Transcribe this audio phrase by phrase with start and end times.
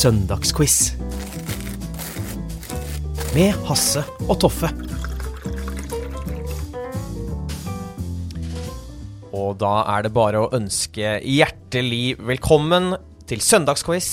[0.00, 0.94] Søndagsquiz.
[3.34, 4.00] Med Hasse
[4.30, 4.70] og Toffe.
[9.36, 12.94] Og da er det bare å ønske hjertelig velkommen
[13.28, 14.08] til søndagsquiz.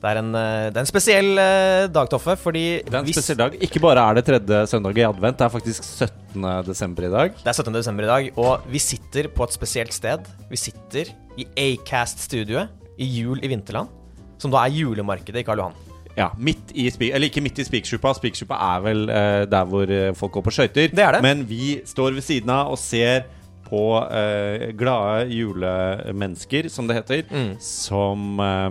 [0.00, 3.12] Det er en, eh, det er en spesiell eh, dag, Toffe, fordi Det er en
[3.12, 3.60] spesiell dag.
[3.60, 6.64] Ikke bare er det tredje søndag i advent, det er faktisk 17.
[6.64, 7.36] desember i dag.
[7.36, 7.74] Det er 17.
[7.74, 10.24] desember i dag, og vi sitter på et spesielt sted.
[10.48, 13.92] Vi sitter i Acast-studioet i Jul i Vinterland,
[14.38, 15.74] som da er julemarkedet i Karl Johan.
[16.18, 17.12] Ja, midt i Spik...
[17.14, 18.10] Eller ikke midt i Spikersuppa.
[18.18, 20.88] Spikersuppa er vel eh, der hvor eh, folk går på skøyter.
[20.90, 21.22] Det er det.
[21.22, 23.28] Men vi står ved siden av og ser
[23.68, 27.52] på eh, glade julemennesker, som det heter, Mm.
[27.60, 28.70] som eh,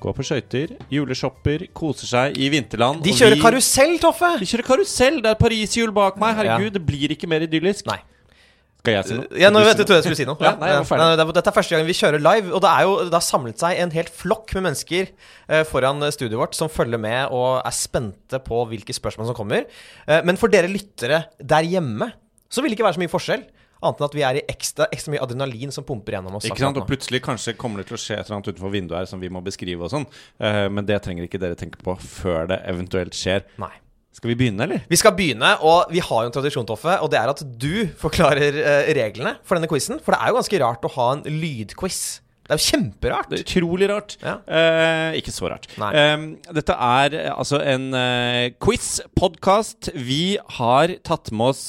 [0.00, 3.02] går på skøyter, juleshopper, koser seg i vinterland.
[3.04, 4.32] De kjører vi- karusell, Toffe!
[4.40, 5.20] De kjører karusell!
[5.24, 6.36] Det er Pariserhjul bak meg.
[6.36, 6.78] Herregud, Ja.
[6.78, 7.86] det blir ikke mer idyllisk.
[7.86, 7.98] Nei.
[8.86, 9.26] Skal jeg si noe?
[9.42, 10.38] Ja, nå vet du hva jeg skulle si noe.
[10.40, 11.06] Ja, nei, jeg var ferdig.
[11.10, 13.24] Nei, er- Dette er første gang vi kjører live, og det er jo det har
[13.26, 17.34] samlet seg en helt flokk med mennesker eh, foran eh, studioet vårt som følger med
[17.34, 19.66] og er spente på hvilke spørsmål som kommer.
[20.06, 22.12] Eh, men for dere lyttere der hjemme
[22.48, 23.42] så vil det ikke være så mye forskjell.
[23.84, 26.46] Annet enn at vi er i ekstra, ekstra mye adrenalin som pumper gjennom oss.
[26.48, 26.78] Ikke sant?
[26.80, 29.20] Og plutselig kanskje kommer det til å skje et eller annet utenfor vinduet her som
[29.20, 30.06] vi må beskrive og sånn.
[30.72, 33.44] Men det trenger ikke dere tenke på før det eventuelt skjer.
[33.60, 33.74] Nei.
[34.16, 34.84] Skal vi begynne, eller?
[34.88, 37.84] Vi skal begynne, og vi har jo en tradisjon, Toffe, og det er at du
[38.00, 40.00] forklarer eh, reglene for denne quizen.
[40.00, 41.98] For det er jo ganske rart å ha en lydquiz.
[42.46, 43.28] Det er jo kjemperart.
[43.28, 44.16] Det er utrolig rart.
[44.22, 44.38] Ja.
[44.46, 45.68] Eh, ikke så rart.
[45.76, 46.16] Eh,
[46.56, 49.90] dette er eh, altså en eh, quiz-podkast.
[49.98, 51.64] Vi har tatt med oss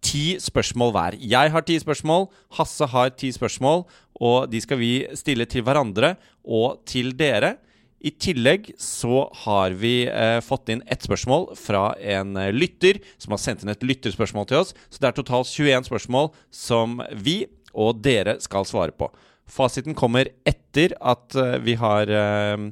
[0.00, 1.16] ti spørsmål hver.
[1.20, 3.84] Jeg har ti spørsmål, Hasse har ti spørsmål,
[4.24, 6.14] og de skal vi stille til hverandre
[6.48, 7.58] og til dere.
[8.00, 13.34] I tillegg så har vi eh, fått inn ett spørsmål fra en eh, lytter som
[13.34, 14.72] har sendt inn et lytterspørsmål til oss.
[14.88, 17.42] Så det er totalt 21 spørsmål som vi
[17.76, 19.10] og dere skal svare på.
[19.50, 22.66] Fasiten kommer etter at eh, vi har eh,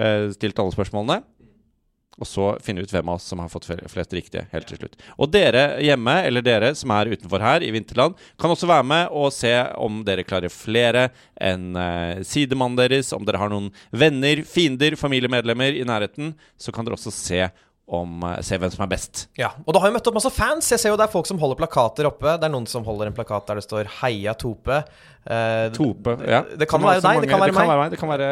[0.00, 1.20] eh, stilt alle spørsmålene.
[2.14, 4.78] Og så finne ut hvem av oss som har fått fle- flest riktige helt til
[4.78, 4.94] slutt.
[5.18, 9.08] Og dere hjemme, eller dere som er utenfor her i vinterland, kan også være med
[9.10, 9.50] og se
[9.82, 11.08] om dere klarer flere
[11.42, 13.10] enn eh, sidemannen deres.
[13.16, 17.48] Om dere har noen venner, fiender, familiemedlemmer i nærheten, så kan dere også se
[17.90, 19.26] om eh, Se hvem som er best.
[19.36, 20.70] Ja, og da har vi møtt opp masse fans.
[20.72, 22.38] Jeg ser jo det er folk som holder plakater oppe.
[22.40, 24.84] Det er noen som holder en plakat der det står 'Heia Tope'.
[25.26, 26.12] Eh, Tope.
[26.28, 26.42] Ja.
[26.44, 27.90] Det kan være deg, det kan mange- være meg.
[27.94, 28.26] Det kan være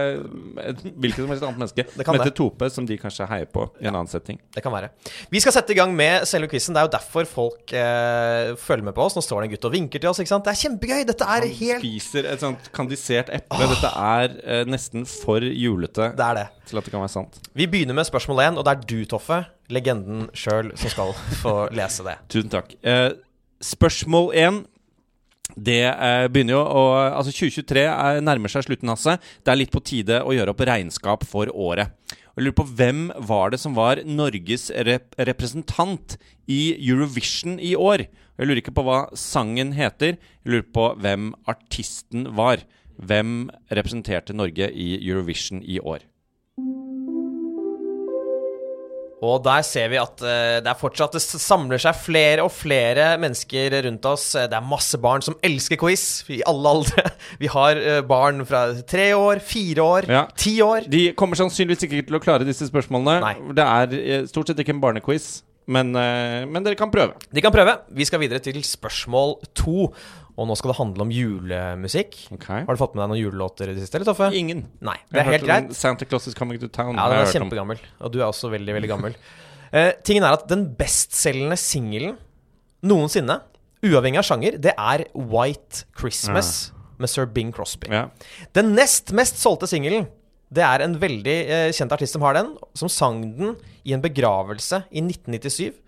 [0.68, 2.36] et hvilket som helst annet menneske Det kan som heter det.
[2.36, 4.38] Tope, som de kanskje heier på i en annen setting.
[4.54, 4.90] Det kan være.
[5.32, 6.74] Vi skal sette i gang med selve quizen.
[6.76, 9.16] Det er jo derfor folk eh, følger med på oss.
[9.16, 10.20] Nå står det en gutt og vinker til oss.
[10.20, 10.44] ikke sant?
[10.44, 11.06] Det er kjempegøy!
[11.08, 13.70] Dette er Han helt spiser et sånt kandisert eple.
[13.72, 16.46] Dette er eh, nesten for julete Det er det.
[16.68, 17.40] til at det kan være sant.
[17.56, 21.56] Vi begynner med spørsmål én, og det er du, Toffe, legenden sjøl, som skal få
[21.72, 22.18] lese det.
[22.28, 22.76] Tusen takk.
[22.84, 23.10] Eh,
[23.62, 24.64] spørsmål én.
[25.56, 26.82] Det eh, begynner jo å
[27.12, 29.18] Altså, 2023 er, nærmer seg slutten, Hasse.
[29.44, 31.92] Det er litt på tide å gjøre opp regnskap for året.
[32.32, 36.16] Og Jeg lurer på Hvem var det som var Norges rep representant
[36.48, 38.06] i Eurovision i år?
[38.38, 40.16] Jeg lurer ikke på hva sangen heter.
[40.16, 42.64] Jeg lurer på hvem artisten var.
[42.96, 46.06] Hvem representerte Norge i Eurovision i år?
[49.22, 53.12] Og der ser vi at eh, det er fortsatt Det samler seg flere og flere
[53.22, 54.24] mennesker rundt oss.
[54.34, 57.04] Eh, Det er masse barn som elsker quiz, i alle aldre.
[57.42, 60.24] Vi har eh, barn fra tre år, fire år, Ja.
[60.34, 60.88] ti år.
[60.90, 63.20] De kommer sannsynligvis ikke til å klare disse spørsmålene.
[63.22, 63.54] Nei.
[63.54, 65.30] Det er stort sett ikke en barnequiz,
[65.70, 67.14] men, men dere kan prøve.
[67.30, 67.76] De kan prøve.
[67.94, 69.92] Vi skal videre til spørsmål to.
[70.42, 72.16] Og nå skal det handle om julemusikk.
[72.34, 72.64] Okay.
[72.66, 74.32] Har du fått med deg noen julelåter i det siste, eller, Toffe?
[74.34, 74.64] Ingen.
[74.82, 75.70] Nei, det er helt greit.
[75.78, 76.96] Santa Claus is coming to town.
[76.98, 77.82] Ja, den er kjempegammel.
[78.02, 79.14] Og du er også veldig, veldig gammel.
[79.72, 82.18] Eh, tingen er at den bestselgende singelen
[82.82, 83.38] noensinne,
[83.86, 87.90] uavhengig av sjanger, det er White Christmas med Sir Bing Crosby.
[87.92, 88.08] Ja.
[88.56, 90.08] Den nest mest solgte singelen,
[90.52, 93.54] det er en veldig eh, kjent artist som har den, som sang den
[93.88, 95.78] i en begravelse i 1997.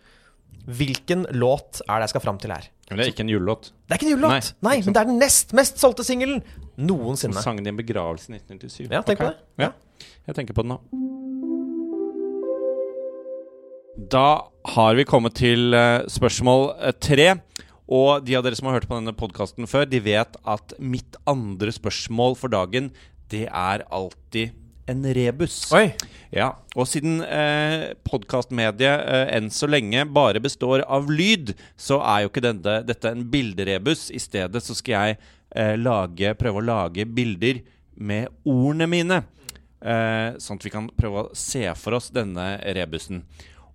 [0.65, 2.71] Hvilken låt er det jeg skal fram til her?
[2.91, 3.71] Men det er ikke en julelåt.
[3.89, 4.51] Det er ikke en julelåt!
[4.61, 7.41] Nei, Nei, men det er den nest mest solgte singelen Som noensinne.
[7.43, 8.91] sang den i en begravelse i 1997.
[8.93, 9.37] Ja, tenk på det.
[9.63, 9.71] Ja.
[10.29, 10.81] Jeg tenker på den nå.
[14.11, 14.27] Da
[14.75, 17.29] har vi kommet til eh, spørsmål eh, tre.
[17.95, 21.17] Og de av dere som har hørt på denne podkasten før, de vet at mitt
[21.31, 22.91] andre spørsmål for dagen,
[23.33, 24.53] det er alltid
[24.91, 25.59] en rebus.
[25.75, 25.93] Oi.
[26.35, 32.25] Ja, og siden eh, podkastmediet eh, enn så lenge bare består av lyd, så er
[32.25, 34.09] jo ikke denne, dette en bilderebus.
[34.11, 35.19] I stedet så skal jeg
[35.55, 37.63] eh, lage, prøve å lage bilder
[37.95, 39.23] med ordene mine.
[39.85, 43.23] Eh, sånn at vi kan prøve å se for oss denne rebusen.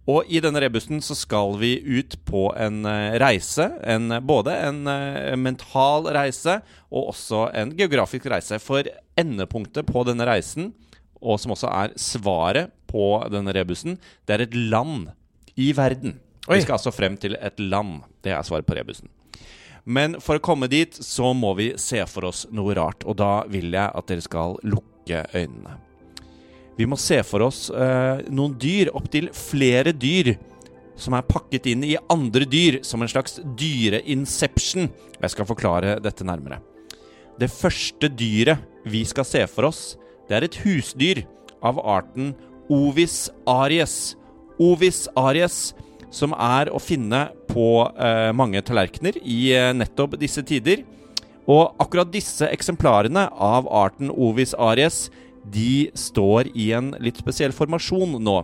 [0.09, 3.67] Og i denne rebusen så skal vi ut på en eh, reise.
[3.85, 6.59] En, både en eh, mental reise
[6.89, 8.57] og også en geografisk reise.
[8.63, 8.89] For
[9.19, 10.71] endepunktet på denne reisen,
[11.19, 15.09] og som også er svaret på denne rebusen, det er et land
[15.59, 16.17] i verden.
[16.47, 16.57] Oi.
[16.57, 17.99] Vi skal altså frem til et land.
[18.25, 19.09] Det er svaret på rebusen.
[19.89, 23.43] Men for å komme dit så må vi se for oss noe rart, og da
[23.49, 25.77] vil jeg at dere skal lukke øynene.
[26.79, 30.35] Vi må se for oss eh, noen dyr, opptil flere dyr,
[30.99, 34.87] som er pakket inn i andre dyr, som en slags dyreinception.
[35.19, 36.61] Jeg skal forklare dette nærmere.
[37.39, 39.81] Det første dyret vi skal se for oss,
[40.29, 41.23] det er et husdyr
[41.65, 42.35] av arten
[42.69, 44.13] Ovis aries.
[44.61, 45.73] Ovis aries,
[46.13, 50.83] som er å finne på eh, mange tallerkener i eh, nettopp disse tider.
[51.49, 55.07] Og akkurat disse eksemplarene av arten Ovis aries,
[55.49, 58.43] de står i en litt spesiell formasjon nå.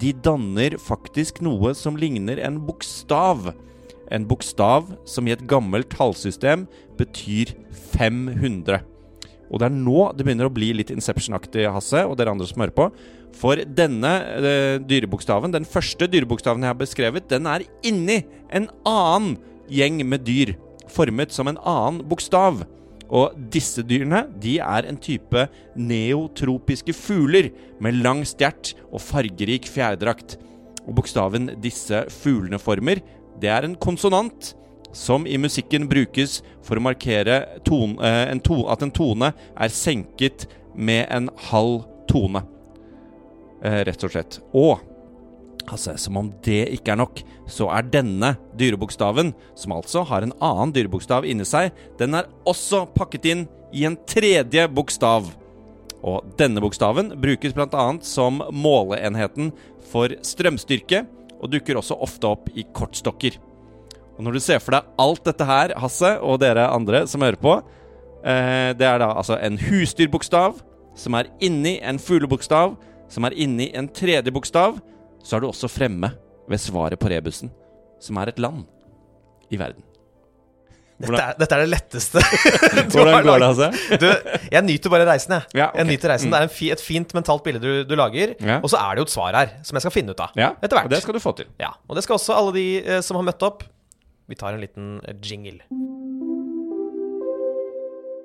[0.00, 3.50] De danner faktisk noe som ligner en bokstav.
[4.10, 6.64] En bokstav som i et gammelt tallsystem
[6.96, 7.52] betyr
[7.92, 8.80] 500.
[9.50, 12.62] Og det er nå det begynner å bli litt Inception-aktig, Hasse, og dere andre som
[12.62, 12.88] hører på.
[13.36, 18.22] For denne eh, dyrebokstaven, den første dyrebokstaven jeg har beskrevet, den er inni
[18.54, 19.38] en annen
[19.70, 20.54] gjeng med dyr.
[20.90, 22.64] Formet som en annen bokstav.
[23.10, 25.48] Og disse dyrene de er en type
[25.78, 27.50] neotropiske fugler
[27.82, 30.36] med lang stjert og fargerik fjærdrakt.
[30.86, 33.02] Og bokstaven disse fuglene former,
[33.40, 34.52] det er en konsonant
[34.92, 39.68] som i musikken brukes for å markere ton, eh, en ton, at en tone er
[39.68, 42.42] senket med en halv tone.
[43.62, 44.40] Eh, rett og slett.
[44.54, 44.80] Og
[45.68, 50.34] altså, som om det ikke er nok, så er denne dyrebokstaven, som altså har en
[50.40, 55.28] annen dyrebokstav inni seg, den er også pakket inn i en tredje bokstav.
[56.00, 57.86] Og denne bokstaven brukes bl.a.
[58.00, 59.52] som måleenheten
[59.90, 61.04] for strømstyrke,
[61.40, 63.36] og dukker også ofte opp i kortstokker.
[64.20, 67.40] Og når du ser for deg alt dette her, Hasse, og dere andre som hører
[67.40, 70.58] på eh, Det er da altså en husdyrbokstav
[71.00, 72.74] som er inni en fuglebokstav,
[73.08, 74.76] som er inni en tredje bokstav.
[75.24, 76.10] Så er du også fremme
[76.50, 77.48] ved svaret på rebusen,
[78.02, 78.66] som er et land
[79.48, 79.86] i verden.
[81.00, 82.20] Dette er, dette er det letteste
[82.90, 83.68] du Hvordan går det?
[84.02, 84.06] Du,
[84.52, 85.48] jeg nyter bare reisen, jeg.
[85.62, 85.80] Ja, okay.
[85.80, 86.28] Jeg nyter reisen.
[86.28, 86.34] Mm.
[86.36, 88.34] Det er fi, et fint mentalt bilde du, du lager.
[88.36, 88.58] Ja.
[88.60, 90.36] Og så er det jo et svar her, som jeg skal finne ut av.
[90.36, 90.90] Ja, Etter hvert.
[90.90, 91.48] og det skal du få til.
[91.62, 93.64] Ja, Og det skal også alle de eh, som har møtt opp.
[94.30, 95.58] Vi tar en liten eh, jingle.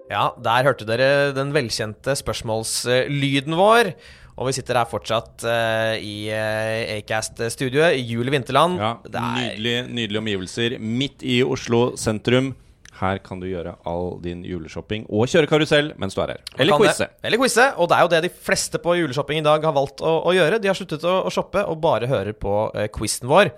[0.05, 3.89] Ja, der hørte dere den velkjente spørsmålslyden vår.
[4.35, 8.75] Og vi sitter her fortsatt uh, i uh, Acast-studioet i jul i vinterland.
[8.77, 12.51] Ja, Det Nydelige, nydelige omgivelser midt i Oslo sentrum.
[12.99, 16.43] Her kan du gjøre all din juleshopping og kjøre karusell mens du er her.
[16.59, 17.09] Eller quize.
[17.25, 17.65] Eller quize.
[17.79, 20.35] Og det er jo det de fleste på juleshopping i dag har valgt å, å
[20.35, 20.59] gjøre.
[20.61, 23.55] De har sluttet å, å shoppe og bare hører på uh, quizen vår.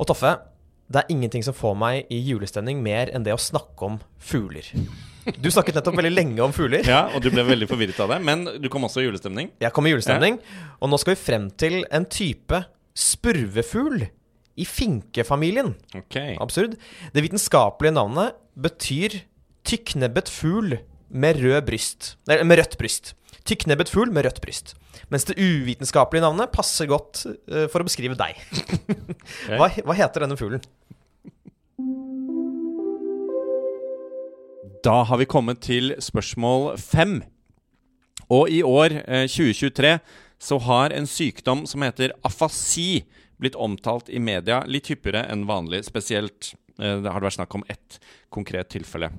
[0.00, 0.36] Og Toffe,
[0.90, 4.66] det er ingenting som får meg i julestemning mer enn det å snakke om fugler.
[5.38, 6.82] Du snakket nettopp veldig lenge om fugler.
[6.88, 9.52] Ja, og du ble veldig forvirret av det, men du kom også i julestemning.
[9.62, 10.40] Jeg kom i julestemning,
[10.80, 12.64] og nå skal vi frem til en type
[12.98, 14.08] spurvefugl
[14.60, 15.76] i finkefamilien.
[15.94, 16.18] Ok.
[16.42, 16.74] Absurd.
[17.14, 19.20] Det vitenskapelige navnet betyr
[19.68, 23.14] tykknebbet fugl med, rød bryst, nei, med rødt bryst.
[23.46, 24.74] Tykknebbet fugl med rødt bryst.
[25.10, 28.38] Mens det uvitenskapelige navnet passer godt uh, for å beskrive deg.
[29.58, 30.62] hva, hva heter denne fuglen?
[34.84, 37.20] Da har vi kommet til spørsmål fem.
[38.32, 39.98] Og i år, eh, 2023,
[40.40, 43.04] så har en sykdom som heter afasi,
[43.40, 45.84] blitt omtalt i media litt hyppigere enn vanlig.
[45.84, 47.98] Spesielt eh, det har det vært snakk om ett
[48.30, 49.12] konkret tilfelle.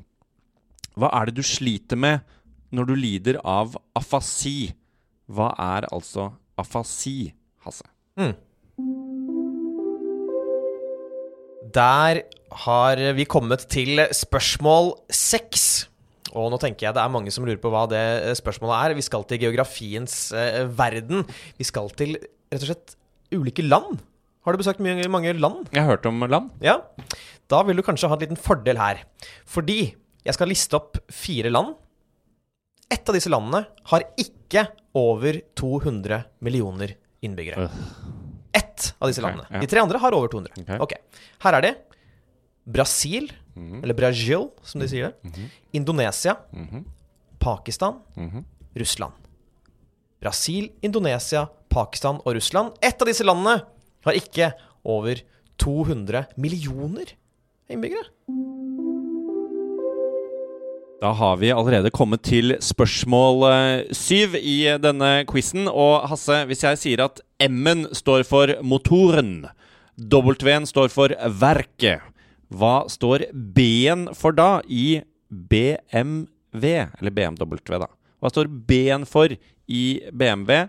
[0.98, 2.22] Hva er det du sliter med
[2.72, 4.74] når du lider av afasi?
[5.30, 7.34] Hva er altså afasi,
[7.66, 7.86] Hasse?
[11.72, 12.24] Der
[12.66, 15.88] har vi kommet til spørsmål seks.
[16.32, 18.96] Og nå tenker jeg det er mange som lurer på hva det eh, spørsmålet er.
[18.98, 21.26] Vi skal til geografiens eh, verden.
[21.60, 22.96] Vi skal til rett og slett
[23.36, 24.00] ulike land.
[24.42, 25.68] Har du besøkt mye, mange land?
[25.72, 26.50] Jeg har hørt om land.
[26.64, 26.80] Ja.
[27.52, 29.04] Da vil du kanskje ha en liten fordel her.
[29.46, 29.94] Fordi
[30.26, 31.76] jeg skal liste opp fire land.
[32.92, 34.66] Ett av disse landene har ikke
[34.98, 37.70] over 200 millioner innbyggere.
[38.82, 39.48] Ett av disse okay, landene.
[39.52, 39.62] ja.
[39.62, 40.54] De tre andre har over 200.
[40.78, 40.84] Ok.
[40.88, 41.24] Okay.
[41.46, 41.72] Her er de.
[42.72, 45.48] Brasil, eller Brazil, som de sier det.
[45.78, 46.36] Indonesia,
[47.42, 48.02] Pakistan,
[48.78, 49.18] Russland.
[50.22, 52.78] Brasil, Indonesia, Pakistan og Russland.
[52.82, 53.64] Ett av disse landene
[54.06, 54.52] har ikke
[54.86, 55.24] over
[55.62, 57.16] 200 millioner
[57.72, 58.10] innbyggere.
[61.02, 65.66] Da har vi allerede kommet til spørsmål eh, syv i denne quizen.
[65.66, 69.48] Og Hasse, hvis jeg sier at M-en står for motoren,
[69.98, 72.06] W-en står for verket,
[72.54, 76.70] hva står B-en for da i BMW?
[77.02, 77.88] Eller BMW, da.
[78.22, 80.68] Hva står B-en for i BMW?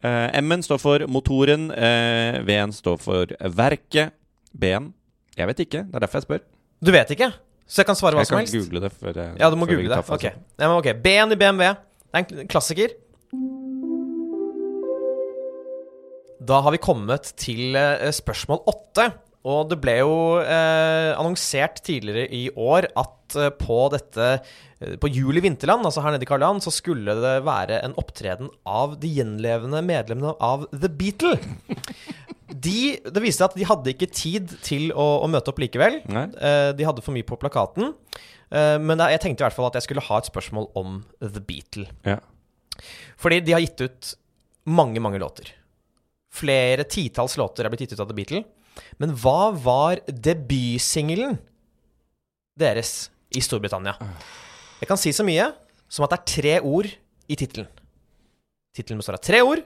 [0.00, 4.16] Eh, M-en står for motoren, eh, V-en står for verket.
[4.56, 4.94] B-en
[5.36, 5.84] Jeg vet ikke.
[5.84, 6.42] Det er derfor jeg spør.
[6.80, 7.28] Du vet ikke?
[7.68, 8.92] Så jeg kan svare hva Jeg som kan google det.
[8.96, 10.00] Før jeg, Ja, du må google det.
[10.08, 10.24] Ok.
[10.24, 10.90] Ja, men ok.
[11.04, 11.74] B-en i BMW.
[12.08, 12.94] Det er en klassiker.
[16.48, 19.10] Da har vi kommet til eh, spørsmål åtte.
[19.48, 25.10] Og det ble jo eh, annonsert tidligere i år at eh, på dette eh, På
[25.12, 28.50] Jul i Vinterland, altså her nede i Karl Johan, så skulle det være en opptreden
[28.66, 31.36] av de gjenlevende medlemmene av The Beatle.
[32.64, 36.00] De, det viste seg at de hadde ikke tid til å, å møte opp likevel.
[36.08, 37.92] Eh, de hadde for mye på plakaten.
[38.50, 41.42] Eh, men jeg tenkte i hvert fall at jeg skulle ha et spørsmål om The
[41.44, 41.86] Beatle.
[42.08, 42.18] Ja.
[43.20, 44.12] Fordi de har gitt ut
[44.68, 45.52] mange, mange låter.
[46.34, 48.42] Flere titalls låter er blitt gitt ut av The Beatle.
[49.02, 51.38] Men hva var debutsingelen
[52.58, 53.96] deres i Storbritannia?
[54.78, 55.50] Jeg kan si så mye
[55.90, 56.88] som at det er tre ord
[57.28, 57.68] i tittelen.
[58.76, 59.64] Tittelen består av tre ord.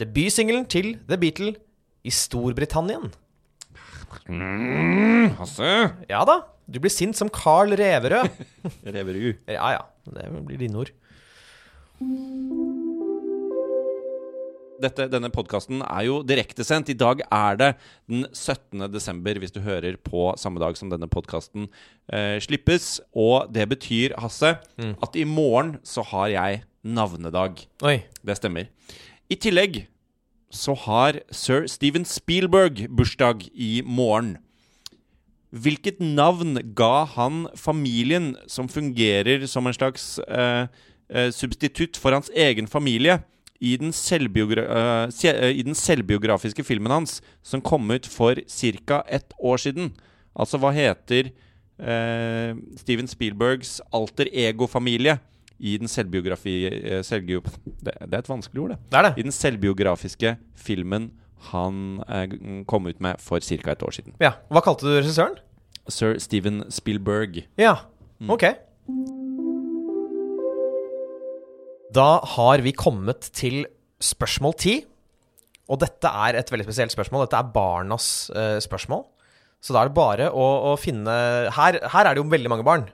[0.00, 1.56] Debutsingelen til The Beatle
[2.06, 3.10] i Storbritannien.
[5.36, 5.72] Hasse
[6.10, 8.30] Ja da, du blir sint som Carl Reverød.
[8.94, 9.42] Reverud.
[9.50, 10.94] Ja ja, det blir dine ord.
[14.76, 16.90] Dette, denne podkasten er jo direktesendt.
[16.92, 17.68] I dag er det
[18.10, 18.84] den 17.
[18.92, 21.70] desember, hvis du hører på samme dag som denne podkasten
[22.12, 22.98] eh, slippes.
[23.16, 27.64] Og det betyr, Hasse, at i morgen så har jeg navnedag.
[27.88, 28.02] Oi.
[28.20, 28.68] Det stemmer.
[29.32, 29.86] I tillegg
[30.50, 34.36] så har sir Steven Spielberg bursdag i morgen.
[35.50, 40.66] Hvilket navn ga han familien som fungerer som en slags eh,
[41.08, 43.20] eh, substitutt for hans egen familie
[43.60, 49.02] i den, eh, eh, i den selvbiografiske filmen hans som kom ut for ca.
[49.08, 49.94] ett år siden?
[50.36, 51.30] Altså, hva heter
[51.78, 55.18] eh, Steven Spielbergs alter ego-familie
[55.58, 56.56] i den selvbiografi...
[56.68, 58.78] Eh, selvbio det, det er et vanskelig ord, det.
[58.92, 59.14] Det er det.
[59.16, 61.10] I den selvbiografiske filmen
[61.50, 62.36] han eh,
[62.68, 63.72] kom ut med for ca.
[63.72, 64.16] et år siden.
[64.22, 64.36] Ja.
[64.52, 65.38] Hva kalte du regissøren?
[65.88, 67.44] Sir Steven Spielberg.
[67.60, 67.76] Ja.
[68.28, 68.48] Ok.
[71.96, 73.64] Da har vi kommet til
[74.02, 74.76] spørsmål ti.
[75.70, 77.26] Og dette er et veldig spesielt spørsmål.
[77.26, 79.06] Dette er barnas eh, spørsmål.
[79.62, 81.10] Så da er det bare å, å finne
[81.56, 82.84] her, her er det jo veldig mange barn.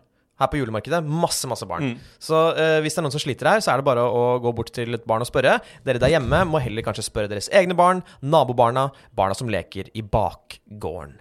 [0.43, 1.01] Her på julemarkedet.
[1.07, 1.95] Masse, masse barn.
[2.23, 4.53] Så uh, hvis det er noen som sliter her, så er det bare å gå
[4.59, 5.57] bort til et barn og spørre.
[5.87, 10.03] Dere der hjemme må heller kanskje spørre deres egne barn, nabobarna, barna som leker i
[10.03, 11.15] bakgården.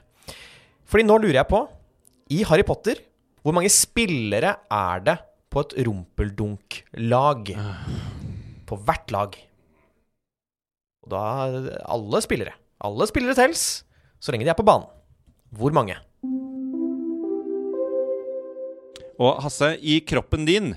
[0.92, 1.62] Fordi nå lurer jeg på,
[2.36, 3.00] i Harry Potter,
[3.42, 5.18] hvor mange spillere er det
[5.52, 7.54] på et rumpeldunk-lag?
[8.70, 9.38] På hvert lag.
[11.02, 11.24] Og da
[11.92, 12.54] Alle spillere.
[12.82, 13.84] Alle spillere tels,
[14.22, 14.88] så lenge de er på banen.
[15.52, 15.98] Hvor mange?
[19.22, 20.74] Og Hasse, i kroppen din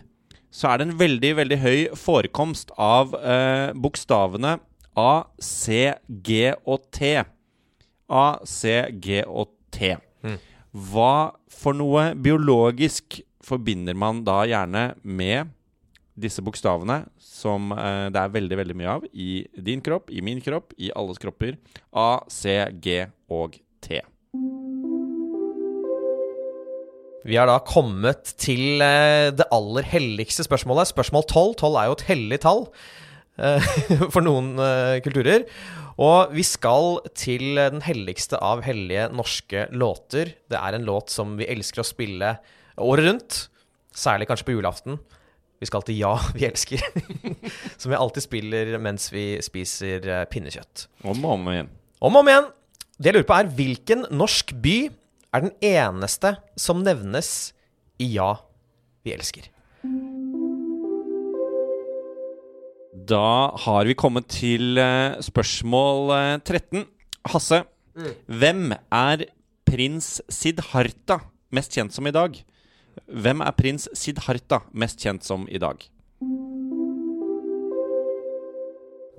[0.54, 4.58] så er det en veldig, veldig høy forekomst av eh, bokstavene
[4.94, 7.16] A, C, G og T.
[8.06, 9.96] A, C, G og T.
[10.74, 15.50] Hva for noe biologisk forbinder man da gjerne med
[16.14, 20.42] disse bokstavene, som eh, det er veldig, veldig mye av i din kropp, i min
[20.44, 21.58] kropp, i alles kropper?
[21.90, 23.00] A, C, G
[23.34, 24.04] og T.
[27.24, 30.90] Vi har da kommet til eh, det aller helligste spørsmålet.
[30.90, 31.54] Spørsmål 12.
[31.62, 32.66] 12 er jo et hellig tall
[33.40, 33.68] eh,
[34.12, 35.46] for noen eh, kulturer.
[36.04, 40.34] Og vi skal til den helligste av hellige norske låter.
[40.52, 42.34] Det er en låt som vi elsker å spille
[42.76, 43.38] året rundt.
[43.96, 44.98] Særlig kanskje på julaften.
[45.62, 46.84] Vi skal til Ja, vi elsker.
[47.80, 50.90] som vi alltid spiller mens vi spiser pinnekjøtt.
[51.08, 51.72] Om og om igjen.
[52.04, 52.52] Om og om igjen.
[53.00, 54.76] Det jeg lurer på er hvilken norsk by
[55.34, 57.52] er den eneste som nevnes
[57.98, 58.36] i Ja,
[59.04, 59.50] vi elsker?
[63.04, 66.86] Da har vi kommet til eh, spørsmål eh, 13.
[67.32, 67.64] Hasse,
[68.30, 69.26] hvem er
[69.66, 71.18] prins Siddharta
[71.54, 72.38] mest kjent som i dag?
[73.10, 75.82] Hvem er prins Siddharta mest kjent som i dag?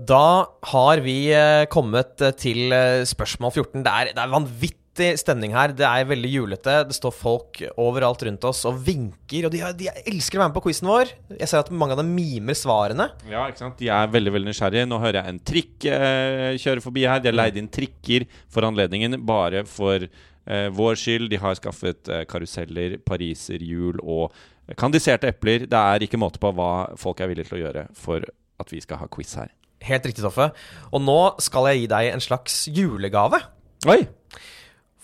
[0.05, 3.83] Da har vi eh, kommet eh, til eh, spørsmål 14.
[3.85, 5.73] Det er, det er vanvittig vanvittig stemning her.
[5.75, 6.75] Det er veldig julete.
[6.87, 9.45] Det står folk overalt rundt oss og vinker.
[9.45, 11.11] Og de, de elsker å være med på quizen vår.
[11.39, 13.09] Jeg ser at mange av dem mimer svarene.
[13.29, 13.77] Ja, ikke sant?
[13.79, 14.87] De er veldig veldig nysgjerrige.
[14.87, 17.19] Nå hører jeg en trikk eh, kjøre forbi her.
[17.21, 21.29] De har leid inn trikker for anledningen bare for eh, vår skyld.
[21.33, 24.31] De har skaffet eh, karuseller, pariserhjul og
[24.79, 25.67] kandiserte epler.
[25.69, 28.25] Det er ikke måte på hva folk er villige til å gjøre for
[28.61, 29.51] at vi skal ha quiz her.
[29.85, 30.47] Helt riktig, Toffe.
[30.95, 33.43] Og nå skal jeg gi deg en slags julegave.
[33.85, 33.99] Oi!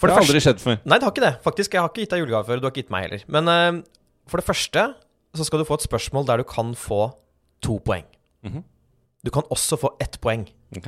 [0.01, 0.79] For det har aldri skjedd før.
[0.81, 1.35] Nei, det har ikke det.
[1.45, 2.61] Faktisk, Jeg har ikke gitt deg julegave før.
[2.61, 3.25] Du har ikke gitt meg heller.
[3.29, 3.81] Men uh,
[4.31, 4.85] for det første
[5.37, 7.03] så skal du få et spørsmål der du kan få
[7.63, 8.07] to poeng.
[8.47, 8.65] Mhm.
[9.21, 10.47] Du kan også få ett poeng.
[10.73, 10.87] Ok.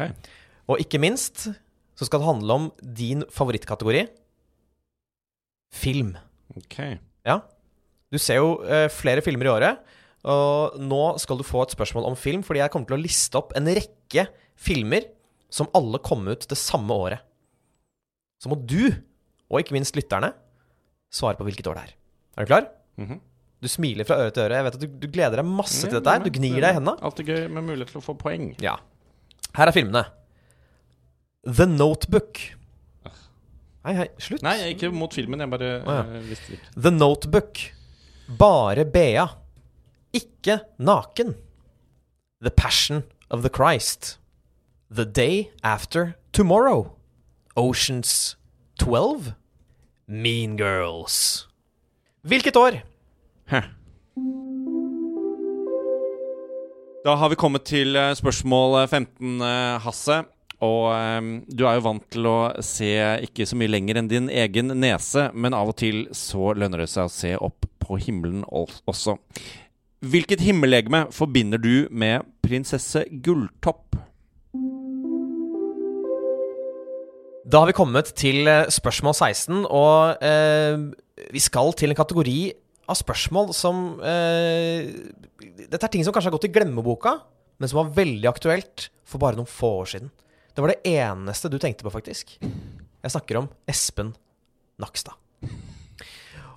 [0.74, 1.46] Og ikke minst
[1.94, 4.08] så skal det handle om din favorittkategori
[5.74, 6.16] film.
[6.58, 6.80] Ok.
[7.26, 7.38] Ja.
[8.10, 9.94] Du ser jo uh, flere filmer i året,
[10.26, 13.38] og nå skal du få et spørsmål om film, fordi jeg kommer til å liste
[13.38, 14.26] opp en rekke
[14.58, 15.06] filmer
[15.54, 17.22] som alle kom ut det samme året.
[18.44, 18.92] Så må du,
[19.48, 20.34] og ikke minst lytterne,
[21.14, 21.94] svare på hvilket år det er.
[22.36, 22.68] Er du klar?
[23.00, 23.22] Mhm.
[23.64, 24.58] Du smiler fra øre til øre.
[24.60, 26.20] Jeg vet at du, du gleder deg masse til dette her.
[26.26, 26.98] Du gnir deg i hendene.
[27.00, 28.50] Alltid gøy med mulighet til å få poeng.
[28.60, 28.74] Ja.
[29.56, 30.02] Her er filmene.
[31.48, 32.42] The Notebook.
[33.84, 34.44] Hei, hei, slutt.
[34.44, 35.40] Nei, ikke mot filmen.
[35.44, 36.04] Jeg bare ah, ja.
[36.20, 36.74] eh, visste det ikke.
[36.76, 37.64] The Notebook.
[38.44, 39.26] Bare Bea.
[40.20, 41.34] Ikke naken.
[42.44, 44.18] The Passion of the Christ.
[44.92, 46.98] The Day After Tomorrow.
[47.56, 48.36] Oceans
[48.80, 49.34] 12.
[50.08, 51.48] Mean Girls.
[52.26, 52.80] Hvilket år?
[53.46, 53.60] Hæ.
[57.06, 60.24] Da har vi kommet til eh, spørsmål eh, 15, eh, Hasse.
[60.64, 62.90] Og um, du er jo vant til å se
[63.28, 66.88] ikke så mye lenger enn din egen nese, men av og til så lønner det
[66.94, 69.18] seg å se opp på himmelen også.
[70.08, 74.00] Hvilket himmellegeme forbinder du med prinsesse Gulltopp?
[77.44, 80.80] Da har vi kommet til eh, spørsmål 16, og eh,
[81.36, 82.38] vi skal til en kategori
[82.88, 84.88] av spørsmål som eh,
[85.68, 87.18] Dette er ting som kanskje har gått i glemmeboka,
[87.60, 90.14] men som var veldig aktuelt for bare noen få år siden.
[90.56, 92.38] Det var det eneste du tenkte på, faktisk.
[92.40, 94.14] Jeg snakker om Espen
[94.80, 95.20] Nakstad.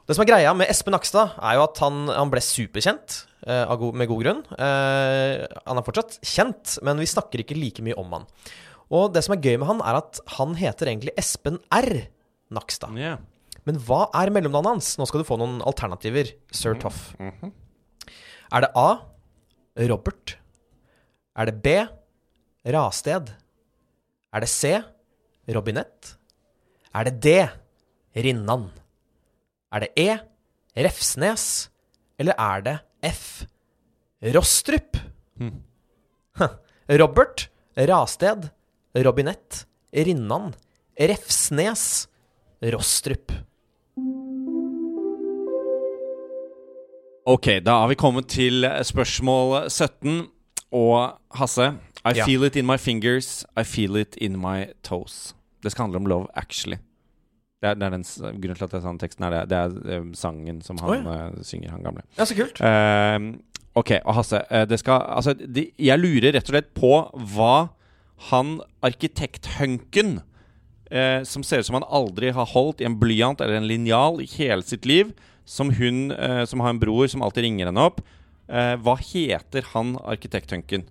[0.07, 3.75] Det som er greia med Espen Nakstad, er jo at han, han ble superkjent, eh,
[3.90, 4.44] med god grunn.
[4.55, 8.31] Eh, han er fortsatt kjent, men vi snakker ikke like mye om han.
[8.94, 12.07] Og det som er gøy med han, er at han heter egentlig Espen R.
[12.55, 12.94] Nakstad.
[12.94, 13.18] Yeah.
[13.66, 14.92] Men hva er mellomnavnet hans?
[15.01, 17.16] Nå skal du få noen alternativer, sir Toff.
[17.18, 18.88] Er det A.
[19.90, 20.37] Robert?
[21.37, 21.72] Er det B.
[22.77, 23.33] Rasted?
[24.33, 24.77] Er det C.
[25.51, 26.14] Robinett?
[26.94, 27.35] Er det D.
[28.14, 28.70] Rinnan?
[29.75, 30.09] Er det E.
[30.87, 31.68] Refsnes?
[32.22, 32.77] Eller er det
[33.11, 33.44] F.
[34.35, 34.96] Rostrup?
[35.37, 35.59] Mm.
[37.01, 38.49] Robert, Rasted,
[38.96, 40.54] Robinett, Rinnan,
[40.98, 42.09] Refsnes,
[42.62, 43.32] Rostrup.
[47.26, 50.26] Ok, da har vi kommet til spørsmål 17.
[50.72, 51.72] Og Hasse,
[52.06, 52.24] I Ja.
[52.24, 55.35] feel it in my fingers, I feel it in my toes.
[55.62, 56.76] Det skal handle om Love Actually.
[57.62, 58.04] Det er, det er den
[58.40, 61.06] grunnen til at jeg sa den teksten, er det, det er eh, sangen som han
[61.06, 62.02] Å, eh, synger, han gamle.
[62.18, 62.61] Ja, så kult.
[62.61, 63.38] uh,
[63.74, 66.92] ok, og Hasse, eh, det skal Altså, de, jeg lurer rett og slett på
[67.35, 67.68] hva
[68.31, 70.20] han arkitekthunken
[70.90, 74.22] eh, som ser ut som han aldri har holdt i en blyant eller en linjal
[74.24, 75.12] i hele sitt liv,
[75.44, 78.00] som hun eh, som har en bror som alltid ringer henne opp.
[78.48, 80.87] Eh, hva heter han arkitekthunken?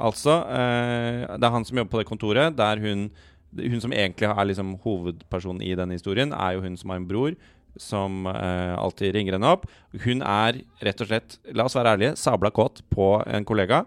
[0.00, 3.10] Altså, eh, det er han som jobber på det kontoret der hun
[3.50, 7.08] Hun som egentlig er liksom hovedpersonen i denne historien, er jo hun som har en
[7.08, 7.34] bror
[7.76, 9.64] som eh, alltid ringer henne opp.
[10.04, 13.80] Hun er rett og slett, la oss være ærlige, sabla kåt på en kollega.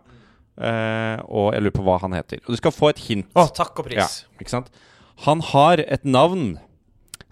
[0.57, 2.41] Eh, og jeg lurer på hva han heter.
[2.45, 3.29] Og du skal få et hint.
[3.35, 4.25] Oh, takk og Ja, pris.
[4.41, 4.69] ikke sant?
[5.25, 6.59] Han har et navn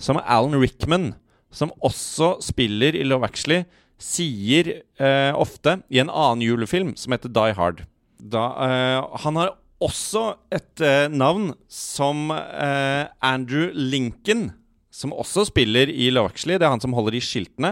[0.02, 1.12] som Alan Rickman,
[1.52, 3.66] som også spiller i Love Actually,
[4.02, 7.84] sier eh, ofte i en annen julefilm som heter Die Hard.
[8.18, 14.52] Da, eh, han har også et navn som Andrew Lincoln,
[14.94, 16.60] som også spiller i Love Actually.
[16.62, 17.72] Det er han som holder i skiltene.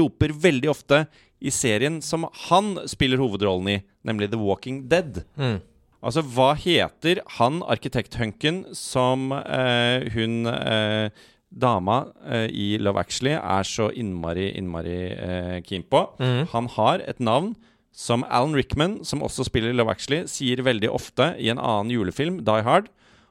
[0.00, 1.02] Roper veldig ofte
[1.42, 5.24] i serien som han spiller hovedrollen i, nemlig The Walking Dead.
[5.36, 5.58] Mm.
[6.02, 11.10] Altså, hva heter han arkitekthunken som eh, hun eh,
[11.52, 16.06] dama eh, i Love Actually er så innmari, innmari eh, keen på?
[16.18, 16.48] Mm.
[16.54, 17.52] Han har et navn
[17.92, 21.92] som Alan Rickman, som også spiller i Love Actually, sier veldig ofte i en annen
[21.92, 22.88] julefilm, Die Hard.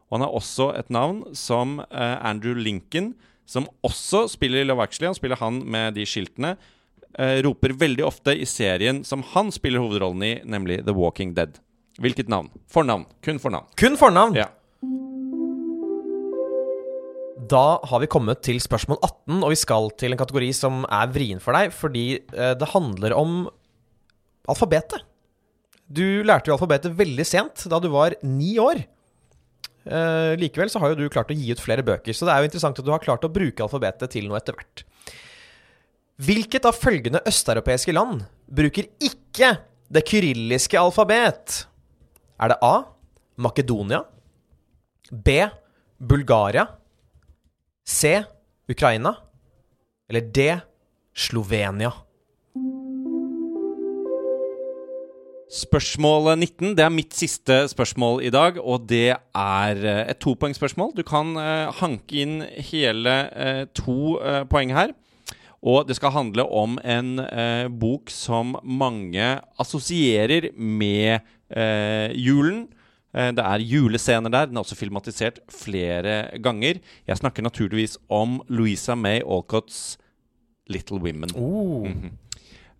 [0.08, 3.16] Og han har også et navn som eh, Andrew Lincoln,
[3.48, 5.10] som også spiller i Love Actually.
[5.10, 6.56] Han spiller han med de skiltene.
[7.20, 11.58] Eh, roper veldig ofte i serien som han spiller hovedrollen i, nemlig The Walking Dead.
[12.00, 12.48] Hvilket navn?
[12.72, 13.06] Fornavn.
[13.26, 13.68] Kun fornavn.
[13.80, 14.38] Kun fornavn.
[14.40, 14.48] Ja.
[17.52, 21.12] Da har vi kommet til spørsmål 18, og vi skal til en kategori som er
[21.12, 23.42] vrien for deg, fordi eh, det handler om
[24.52, 25.04] alfabetet.
[25.92, 28.86] Du lærte jo alfabetet veldig sent, da du var ni år.
[29.84, 32.40] Eh, likevel så har jo du klart å gi ut flere bøker, så det er
[32.44, 34.86] jo interessant at du har klart å bruke alfabetet til noe etter hvert.
[36.22, 39.56] Hvilket av følgende østeuropeiske land bruker ikke
[39.90, 41.64] det kyrilliske alfabet?
[42.38, 42.76] Er det A.
[43.42, 44.04] Makedonia?
[45.10, 45.40] B.
[45.98, 46.68] Bulgaria?
[47.88, 48.22] C.
[48.70, 49.16] Ukraina?
[50.12, 50.48] Eller D.
[51.18, 51.90] Slovenia?
[55.52, 60.94] Spørsmål 19 det er mitt siste spørsmål i dag, og det er eh, et topoengspørsmål.
[60.96, 64.94] Du kan uh, hanke inn hele uh, to uh, poeng her.
[65.62, 69.28] Og det skal handle om en eh, bok som mange
[69.62, 71.20] assosierer med
[71.54, 72.64] eh, julen.
[73.14, 74.48] Eh, Det er julescener der.
[74.50, 76.80] Den er også filmatisert flere ganger.
[77.08, 79.98] Jeg snakker naturligvis om Louisa May Alcotts
[80.68, 81.30] Little Women.
[81.38, 82.12] Mhm.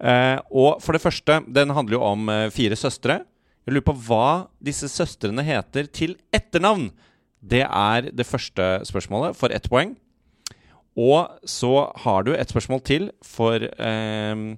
[0.02, 3.20] Eh, og for det første, den handler jo om eh, fire søstre.
[3.68, 6.88] Jeg lurer på hva disse søstrene heter til etternavn.
[7.46, 9.94] Det er det første spørsmålet for ett poeng.
[11.00, 14.58] Og så har du et spørsmål til for, eh,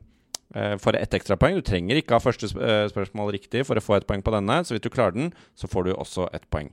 [0.55, 1.55] eh, for ett ekstrapoeng.
[1.55, 4.63] Du trenger ikke ha første eh, spørsmål riktig for å få et poeng på denne.
[4.65, 6.71] Så hvis du klarer den, så får du også et poeng.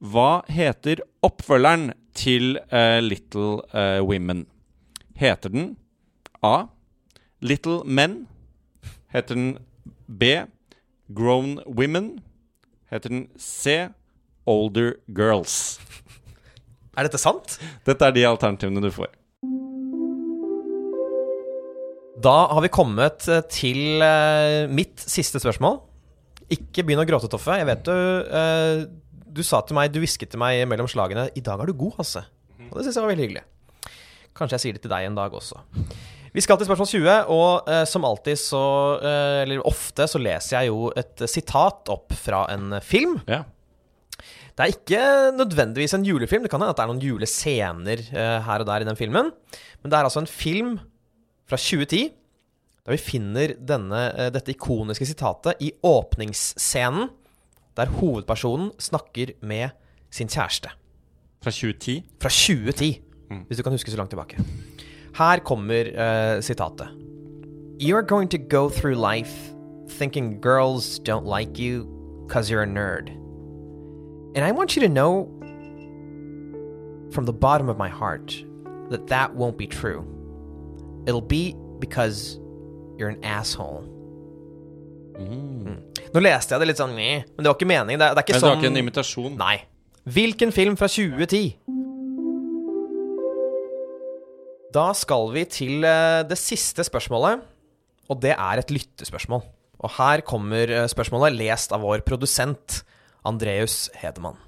[0.00, 4.46] Hva heter oppfølgeren til eh, Little eh, Women?
[5.16, 5.76] Heter den
[6.42, 6.68] A.
[7.40, 8.26] Little Men?
[9.12, 9.58] Heter den
[10.06, 10.44] B.
[11.14, 12.20] Grown Women?
[12.90, 13.88] Heter den C.
[14.46, 15.80] Older Girls?
[16.96, 17.58] Er dette sant?
[17.84, 19.10] Dette er de alternativene du får.
[22.24, 25.82] Da har vi kommet eh, til eh, mitt siste spørsmål.
[26.56, 27.58] Ikke begynn å gråte, Toffe.
[27.60, 28.86] Jeg vet du eh,
[29.36, 31.98] Du sa til meg, du hvisket til meg mellom slagene 'I dag er du god,
[32.00, 32.24] Hasse'.
[32.70, 33.44] Og det syns jeg var veldig hyggelig.
[34.36, 35.60] Kanskje jeg sier det til deg en dag også.
[36.36, 38.64] Vi skal til spørsmål 20, og eh, som alltid så
[39.00, 43.18] eh, Eller ofte så leser jeg jo et sitat opp fra en film.
[43.28, 43.44] Ja.
[44.56, 45.00] Det er ikke
[45.36, 46.44] nødvendigvis en julefilm.
[46.44, 49.32] Det kan hende at det er noen julescener eh, her og der i den filmen.
[49.82, 50.78] Men det er altså en film
[51.46, 52.06] fra 2010
[52.86, 57.10] der vi finner denne, eh, dette ikoniske sitatet i åpningsscenen,
[57.76, 59.74] der hovedpersonen snakker med
[60.10, 60.70] sin kjæreste.
[61.42, 62.04] Fra 2010.
[62.22, 63.02] Fra 2010,
[63.48, 64.38] hvis du kan huske så langt tilbake.
[65.18, 66.88] Her kommer uh, sitatet.
[67.80, 69.52] You're going to go through life
[69.88, 71.86] thinking girls don't like you
[72.26, 73.25] because you're a nerd.
[74.36, 75.32] And I want you to know
[77.10, 78.36] from the bottom of my heart
[78.90, 80.04] that that won't be true.
[81.06, 82.38] It'll be because
[82.98, 83.84] you're an asshole.
[85.16, 85.78] Mm.
[86.12, 87.96] Nå leste jeg det litt sånn men det var ikke meningen.
[87.96, 89.38] Det er, det er ikke Men det var sånn ikke en invitasjon?
[89.40, 89.56] Nei.
[90.04, 91.56] Hvilken film fra 2010?
[94.76, 97.40] Da skal vi til eh, det siste spørsmålet,
[98.12, 99.46] og det er et lyttespørsmål.
[99.80, 102.82] Og her kommer eh, spørsmålet lest av vår produsent
[103.26, 104.38] Andreus Hedemann.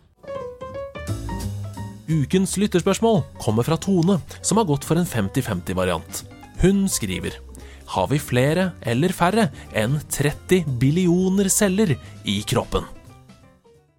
[2.08, 6.22] Ukens lytterspørsmål kommer fra Tone, som har gått for en 50-50-variant.
[6.62, 7.36] Hun skriver
[7.88, 11.92] Har vi flere eller færre enn 30 billioner celler
[12.24, 12.86] i kroppen?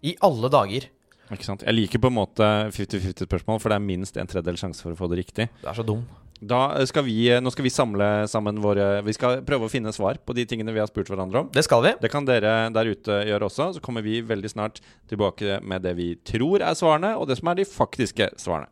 [0.01, 0.87] I alle dager.
[1.29, 1.65] Ikke sant?
[1.65, 4.97] Jeg liker på en måte 50-50-spørsmål, for det er minst en tredjedel sjanse for å
[4.97, 5.49] få det riktig.
[5.61, 6.01] Det er så dum.
[6.39, 10.21] Da skal vi, nå skal vi samle sammen våre Vi skal prøve å finne svar
[10.23, 11.49] på de tingene vi har spurt hverandre om.
[11.52, 11.91] Det skal vi.
[11.99, 13.73] Det kan dere der ute gjøre også.
[13.75, 14.80] Så kommer vi veldig snart
[15.12, 18.71] tilbake med det vi tror er svarene, og det som er de faktiske svarene.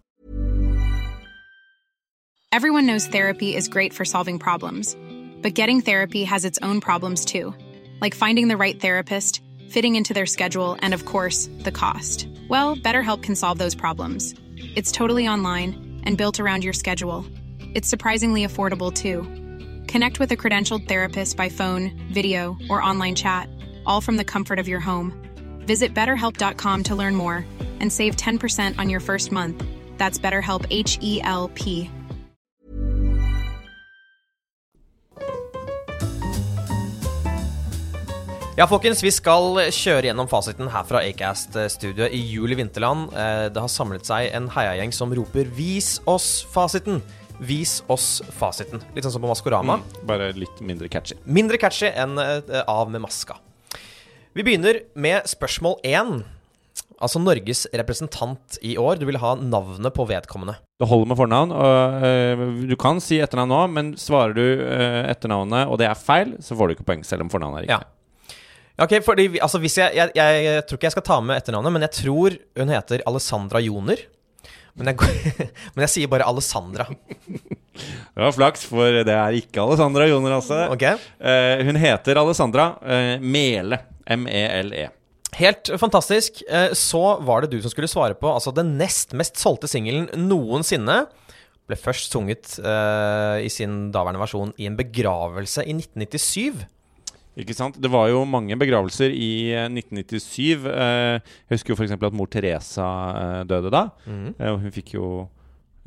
[2.53, 4.95] Everyone knows therapy is great for solving problems,
[5.43, 7.53] but getting therapy has its own problems too,
[8.01, 12.27] like finding the right therapist, fitting into their schedule, and of course, the cost.
[12.47, 14.34] Well, BetterHelp can solve those problems.
[14.75, 17.25] It's totally online and built around your schedule.
[17.73, 19.23] It's surprisingly affordable too.
[19.88, 23.49] Connect with a credentialed therapist by phone, video, or online chat,
[23.86, 25.13] all from the comfort of your home.
[25.65, 27.45] Visit betterhelp.com to learn more
[27.80, 29.63] and save 10% on your first month.
[29.97, 31.89] That's BetterHelp H E L P.
[38.58, 43.12] Ja, folkens, vi skal kjøre gjennom fasiten her fra Acast-studioet jul i vinterland.
[43.13, 47.03] Eh, Det har samlet seg en heiagjeng som roper 'vis oss fasiten'.
[47.39, 48.82] Vis oss fasiten.
[48.95, 49.78] Litt sånn som på Maskorama.
[50.10, 51.19] Bare litt mindre catchy.
[51.30, 53.38] Mindre catchy enn uh, Av med maska.
[54.34, 56.23] Vi begynner med spørsmål én.
[56.97, 58.97] Altså Norges representant i år.
[58.97, 60.58] Du vil ha navnet på vedkommende.
[60.82, 61.54] Det holder med fornavn.
[61.54, 66.02] Og, uh, du kan si etternavn nå, men svarer du uh, etternavnet, og det er
[66.02, 67.78] feil, så får du ikke poeng, selv om fornavnet er riktig.
[67.78, 67.93] Ja.
[68.78, 71.86] Ok, fordi altså jeg, jeg, jeg, jeg tror ikke jeg skal ta med etternavnet, men
[71.88, 74.04] jeg tror hun heter Alessandra Joner.
[74.77, 75.23] Men jeg,
[75.75, 76.85] men jeg sier bare Alessandra.
[77.77, 80.59] Det var flaks, for det er ikke Alessandra Joner Hasse.
[80.73, 80.85] Ok?
[80.87, 83.79] Eh, hun heter Alessandra eh, Mele.
[84.17, 84.87] M-e-l-e.
[85.37, 86.41] Helt fantastisk.
[86.49, 90.07] Eh, Så var det du som skulle svare på altså den nest mest solgte singelen
[90.29, 91.03] noensinne.
[91.67, 92.53] Ble først sunget
[93.43, 96.61] i sin daværende versjon i en begravelse i 1997.
[97.38, 97.76] Ikke sant?
[97.82, 100.65] Det var jo mange begravelser i eh, 1997.
[100.65, 101.93] Eh, jeg husker jo f.eks.
[101.93, 103.84] at mor Teresa eh, døde da.
[104.10, 105.10] Eh, hun fikk jo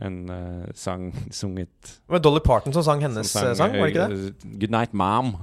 [0.00, 1.10] en eh, sang
[1.40, 4.30] sunget Det var Dolly Parton som sang hennes som sang, sang, var det ikke det?
[4.30, 5.34] eh, Good night, mom.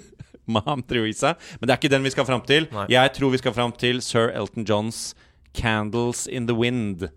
[0.58, 1.32] mom Teresa.
[1.58, 2.68] Men det er ikke den vi skal fram til.
[2.74, 2.84] Nei.
[2.92, 5.14] Jeg tror vi skal fram til sir Elton Johns
[5.54, 7.08] 'Candles in the Wind'.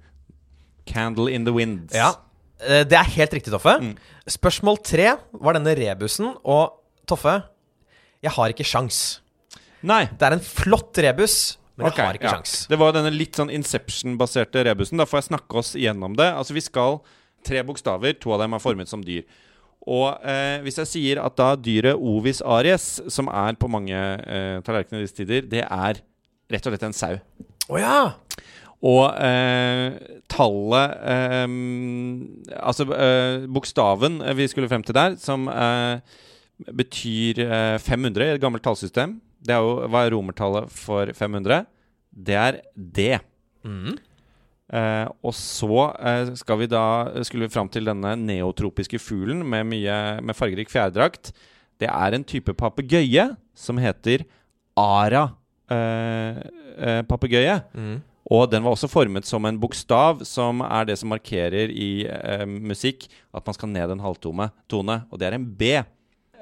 [0.87, 1.89] Candle in the Wind.
[1.91, 2.13] Ja,
[2.63, 3.73] eh, det er helt riktig, Toffe.
[3.81, 3.95] Mm.
[4.29, 6.77] Spørsmål tre var denne rebusen, og
[7.09, 7.41] Toffe,
[8.27, 8.99] jeg har ikke sjans.
[9.87, 10.05] Nei.
[10.11, 12.35] Det er en flott rebus, men okay, jeg har ikke ja.
[12.37, 12.55] sjans.
[12.71, 14.99] Det var denne litt sånn Inception-baserte rebusen.
[14.99, 16.29] Da får jeg snakke oss gjennom det.
[16.33, 16.99] Altså Vi skal
[17.45, 18.17] tre bokstaver.
[18.23, 19.25] To av dem er formet som dyr.
[19.87, 24.57] Og eh, hvis jeg sier at da dyret Ovis aries, som er på mange eh,
[24.65, 26.01] tallerkener i disse tider, det er
[26.51, 27.13] rett og slett en sau.
[27.69, 28.01] Oh, ja!
[28.87, 29.95] Og eh,
[30.29, 31.45] tallet eh,
[32.59, 36.03] Altså eh, bokstaven eh, vi skulle frem til der, som eh,
[36.57, 41.67] betyr eh, 500 i et gammelt tallsystem Det er jo hva er romertallet for 500?
[42.09, 43.11] Det er D.
[43.67, 43.97] Mm.
[44.73, 46.83] Eh, og så eh, skal vi da
[47.27, 51.31] skulle vi fram til denne neotropiske fuglen med, mye, med fargerik fjærdrakt.
[51.77, 54.25] Det er en type papegøye som heter
[54.77, 55.27] ara
[55.71, 56.41] eh,
[56.77, 57.61] eh, papegøye.
[57.77, 57.97] Mhm.
[58.27, 62.43] Og den var også formet som en bokstav, som er det som markerer i eh,
[62.43, 65.77] musikk at man skal ned en halvtone, tone, og det er en B.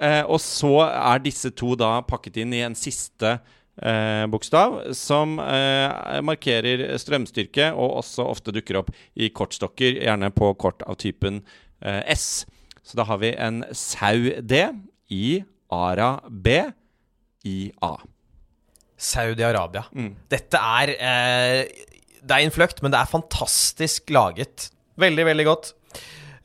[0.02, 5.38] Eh, og så er disse to da pakket inn i en siste eh, bokstav, som
[5.40, 11.42] eh, markerer strømstyrke, og også ofte dukker opp i kortstokker, gjerne på kort av typen
[11.82, 12.46] eh, S.
[12.86, 14.66] Så da har vi en sau D
[15.14, 15.40] i
[15.74, 16.60] Ara B
[17.46, 17.96] i A.
[18.96, 19.84] Saudi-Arabia.
[19.92, 20.14] Mm.
[20.32, 21.84] Dette er eh,
[22.22, 24.70] Det er innfløkt, men det er fantastisk laget.
[24.98, 25.74] Veldig, veldig godt.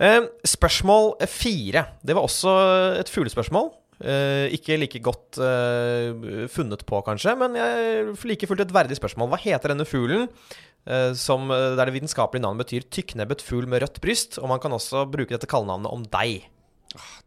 [0.00, 1.84] Eh, spørsmål fire.
[2.02, 2.54] Det var også
[3.00, 3.68] et fuglespørsmål.
[4.00, 9.28] Eh, ikke like godt eh, funnet på, kanskje, men jeg, like fullt et verdig spørsmål.
[9.34, 10.24] Hva heter denne fuglen?
[10.88, 14.38] eh, som, der det vitenskapelige navnet betyr tykknebbet fugl med rødt bryst.
[14.40, 16.48] Og man kan også bruke dette kallenavnet om deg.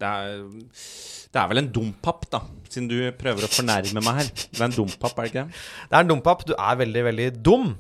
[0.01, 0.41] Det er,
[1.31, 4.31] det er vel en dompap, da, siden du prøver å fornærme meg her.
[4.49, 5.63] Det er en dompap, er det ikke det?
[5.88, 6.45] Det er en dompap.
[6.49, 7.71] Du er veldig, veldig dum.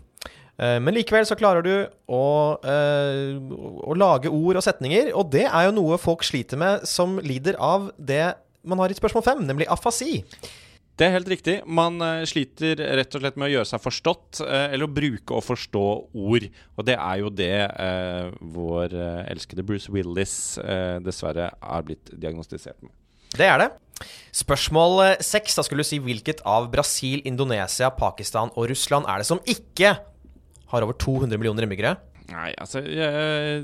[0.61, 1.73] Eh, Men likevel så klarer du
[2.13, 2.23] å,
[2.61, 3.33] eh,
[3.89, 7.57] å lage ord og setninger, og det er jo noe folk sliter med som lider
[7.57, 10.21] av det man har i spørsmål fem, nemlig afasi.
[10.95, 11.55] Det er helt riktig.
[11.65, 15.41] Man eh, sliter rett og slett med å gjøre seg forstått, eller å bruke og
[15.41, 16.45] forstå ord.
[16.77, 18.93] Og det er jo det eh, vår
[19.33, 22.93] elskede Bruce Willis eh, dessverre er blitt diagnostisert med.
[23.33, 23.71] Det er det.
[24.37, 25.55] Spørsmål seks.
[25.57, 29.95] Da skulle du si hvilket av Brasil, Indonesia, Pakistan og Russland er det som ikke
[30.73, 31.95] har over 200 millioner innbyggere?
[32.33, 33.63] Nei, altså Jeg,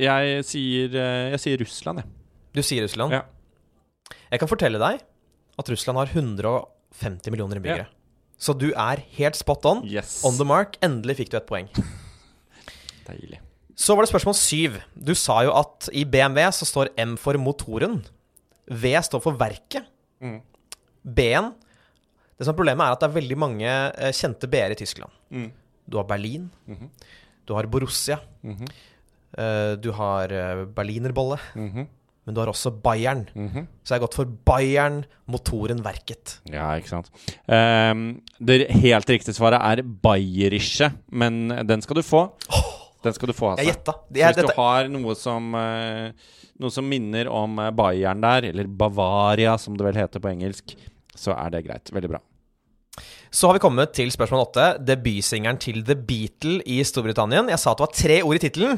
[0.00, 2.12] jeg, sier, eh, jeg sier Russland, jeg.
[2.54, 3.14] Du sier Russland.
[3.14, 3.24] Ja.
[4.32, 5.02] Jeg kan fortelle deg
[5.60, 7.88] at Russland har 150 millioner innbyggere.
[8.40, 9.82] Så du er helt spot on.
[9.86, 10.20] Yes.
[10.26, 10.78] On the mark.
[10.84, 11.68] Endelig fikk du et poeng.
[13.08, 13.40] Deilig.
[13.78, 14.78] Så var det spørsmål syv.
[14.94, 18.00] Du sa jo at i BMW så står M for motoren.
[18.70, 19.86] V står for verket.
[20.22, 20.38] Mm.
[21.04, 21.50] B-en
[22.38, 25.12] Det som er problemet, er at det er veldig mange eh, kjente B-er i Tyskland.
[25.30, 25.50] Mm.
[25.86, 26.50] Du har Berlin.
[26.66, 26.90] Mhm.
[27.44, 28.18] Du har Borussia.
[28.42, 28.68] Mm -hmm.
[29.38, 30.28] uh, du har
[30.66, 31.38] berlinerbolle.
[31.54, 31.70] berlinerbolle.
[31.70, 31.86] -hmm.
[32.24, 33.26] Men du har også Bayern.
[33.34, 33.66] Mhm.
[33.84, 36.38] Så jeg har gått for Bayern, motoren, verket.
[36.48, 37.10] Ja, ikke sant.
[37.46, 42.30] Um, det helt riktige svaret er bayerische, men den skal du få.
[43.04, 43.64] Den skal du få, altså.
[43.64, 43.94] Jeg gjetta.
[44.08, 49.58] Hvis du har noe som, eh, noe som minner om eh, Bayern der, eller Bavaria
[49.60, 50.72] som det vel heter på engelsk,
[51.12, 51.92] så er det greit.
[51.92, 52.22] Veldig bra.
[53.34, 54.64] Så har vi kommet til spørsmål åtte.
[54.86, 57.42] Debutsingeren til The Beatle i Storbritannia.
[57.50, 58.76] Jeg sa at det var tre ord i tittelen.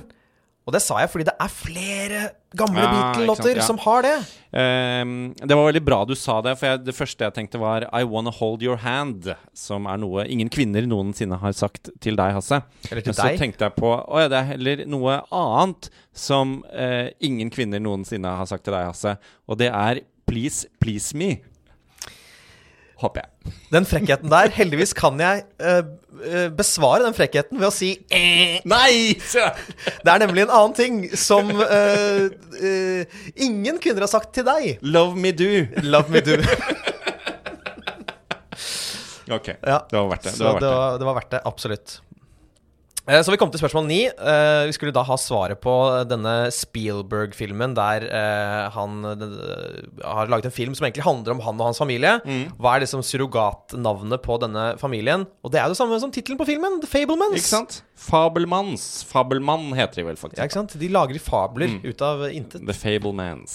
[0.67, 2.21] Og det sa jeg fordi det er flere
[2.57, 3.67] gamle Ja, Beatle-låter ja.
[3.67, 4.15] som har det.
[4.51, 7.85] Um, det var veldig bra du sa det, for jeg, det første jeg tenkte var
[7.93, 12.35] I Wanna Hold Your Hand, som er noe ingen kvinner noensinne har sagt til deg,
[12.35, 12.63] Hasse.
[12.89, 16.63] Eller til Men så tenkte jeg på Å ja, det er heller noe annet som
[16.73, 19.19] uh, ingen kvinner noensinne har sagt til deg, Hasse.
[19.47, 21.37] Og det er Please, please me.
[23.03, 23.53] Håper jeg.
[23.75, 24.49] Den frekkheten der.
[24.57, 25.83] Heldigvis kan jeg eh,
[26.25, 28.57] eh, besvare den frekkheten ved å si eh.
[28.65, 29.13] Nei!
[29.21, 32.25] Det er nemlig en annen ting som eh,
[32.57, 34.79] eh, ingen kvinner har sagt til deg.
[34.81, 35.51] Love me do.
[35.85, 36.39] Love me do.
[39.27, 39.81] Ok, Ja.
[39.91, 40.33] det var verdt det.
[40.39, 40.75] Det, var verdt det det.
[40.77, 41.41] var, det var verdt det.
[41.51, 41.95] Absolutt.
[43.07, 44.01] Eh, Så vi kom til spørsmål ni.
[44.11, 45.73] Eh, Vi skulle da ha svaret på
[46.11, 48.97] denne Spielberg-filmen der eh, han
[50.03, 52.17] har laget en film som egentlig handler om han og hans familie.
[52.59, 55.27] Hva er liksom surrogatnavnet på denne familien?
[55.47, 57.39] Og det er jo det samme som tittelen på filmen, The Fablemans.
[57.39, 57.79] Ikke sant?
[57.95, 59.05] Fabelmanns.
[59.07, 60.41] Fabelmann heter de vel, faktisk.
[60.43, 60.75] Ja, ikke sant?
[60.81, 62.67] De lager fabler ut av intet.
[62.67, 63.55] The Fablemans.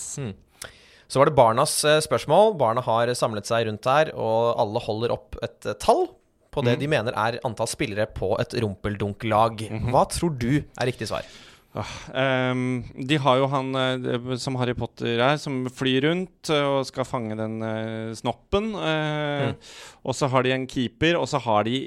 [1.12, 1.74] Så var det barnas
[2.08, 2.54] spørsmål.
[2.56, 6.08] Barna har samlet seg rundt her, og alle holder opp et tall
[6.52, 9.64] på det de mener er antall spillere på et rumpeldunk-lag.
[9.92, 11.24] Hva tror du er riktig svar?
[11.72, 16.88] Ehm, de har jo han uh, som Harry Potter er, som flyr rundt uh, og
[16.90, 18.74] skal fange den uh, snoppen.
[18.76, 19.56] Mm.
[20.04, 21.86] Og så har de en keeper, og så har de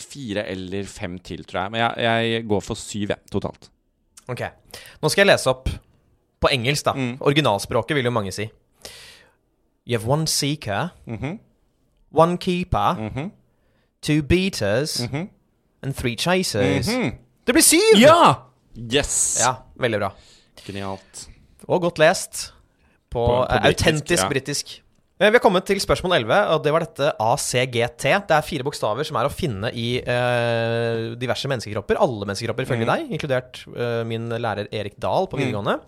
[0.00, 1.72] fire eller fem til, tror jeg.
[1.74, 3.66] Men jeg, jeg går for syv, jeg, totalt.
[4.32, 4.40] Ok,
[5.02, 5.68] Nå skal jeg lese opp
[6.40, 6.94] på engelsk, da.
[6.96, 7.18] Mm.
[7.20, 8.46] Originalspråket vil jo mange si.
[9.86, 11.36] You have one seeker, Mhm.
[12.16, 13.30] One keeper, Mhm.
[14.02, 15.28] two beaters Mhm.
[15.82, 16.88] and three chasers.
[16.88, 17.12] Mhm.
[17.46, 17.98] Det blir syv!
[18.00, 18.34] Ja!
[18.76, 19.38] Yes!
[19.40, 20.10] Ja, veldig bra.
[20.66, 21.28] Genialt.
[21.68, 22.52] Og godt lest
[23.10, 24.28] på, På- på eh, britisk, autentisk ja.
[24.28, 24.82] britisk.
[25.18, 28.02] Eh, Vi har kommet til spørsmål 11, og det var dette ACGT.
[28.28, 31.96] Det er fire bokstaver som er å finne i eh, diverse menneskekropper.
[31.98, 32.92] Alle menneskekropper ifølge Mhm.
[33.08, 35.80] deg, inkludert eh, min lærer Erik Dahl på videregående.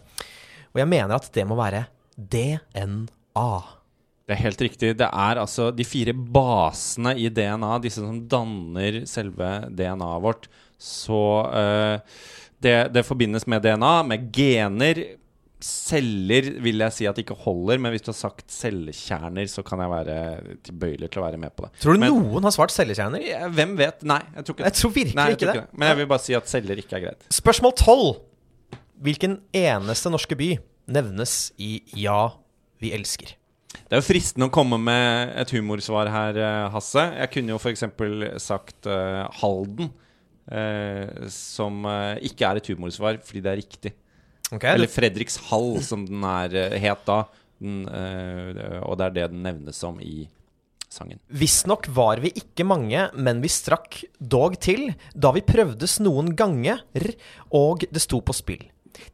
[0.72, 1.86] Og jeg mener at det må være
[2.16, 3.62] DNA.
[4.28, 4.90] Det er helt riktig.
[5.00, 10.50] Det er altså de fire basene i DNA, disse som danner selve DNA-et vårt.
[10.76, 11.96] Så uh,
[12.60, 15.00] det, det forbindes med DNA, med gener.
[15.64, 19.64] Celler vil jeg si at det ikke holder, men hvis du har sagt cellekjerner, så
[19.66, 20.18] kan jeg være
[20.68, 21.72] tilbøyelig til å være med på det.
[21.80, 23.24] Tror du Men- noen har svart cellekjerner?
[23.56, 24.04] Hvem vet?
[24.06, 25.66] Nei, jeg tror ikke Jeg tror virkelig Nei, jeg ikke tror det.
[25.72, 27.28] Men jeg vil bare si at celler ikke er greit.
[27.32, 28.14] Spørsmål 12.
[29.08, 30.52] Hvilken eneste norske by
[30.86, 32.34] nevnes i Ja,
[32.78, 33.37] vi elsker?
[33.86, 37.04] Det er jo fristende å komme med et humorsvar her, eh, Hasse.
[37.20, 37.86] Jeg kunne jo f.eks.
[38.42, 39.92] sagt uh, Halden,
[40.48, 43.90] Uh, som uh, ikke er et humorsvar fordi det er riktig.
[44.48, 47.18] Okay, Eller Fredrikshall, som den er het da.
[47.60, 50.22] Den, og det er det den nevnes som i
[50.88, 51.20] sangen.
[51.28, 56.80] Visstnok var vi ikke mange, men vi strakk dog til da vi prøvdes noen ganger,
[57.52, 58.64] og det sto på spill.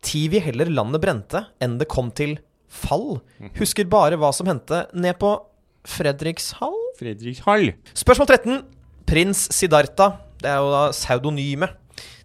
[0.05, 2.39] Ti vi heller landet brente enn det kom til
[2.75, 3.21] fall.
[3.59, 5.33] Husker bare hva som hendte ned på
[5.89, 6.77] Fredrikshall?
[6.99, 7.73] Fredrikshall.
[7.97, 8.61] Spørsmål 13.
[9.09, 10.15] Prins Siddhartha.
[10.41, 11.77] Det er jo da pseudonymet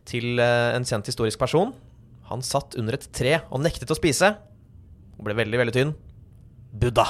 [0.10, 1.74] til eh, en kjent historisk person.
[2.30, 4.32] Han satt under et tre og nektet å spise.
[5.20, 5.94] Og ble veldig, veldig tynn.
[6.80, 7.06] Buddha.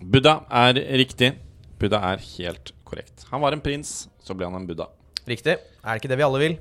[0.00, 1.34] Buddha er riktig.
[1.80, 3.26] Buddha er helt korrekt.
[3.30, 4.88] Han var en prins, så ble han en buddha.
[5.28, 5.58] Riktig.
[5.60, 6.58] Er det ikke det vi alle vil?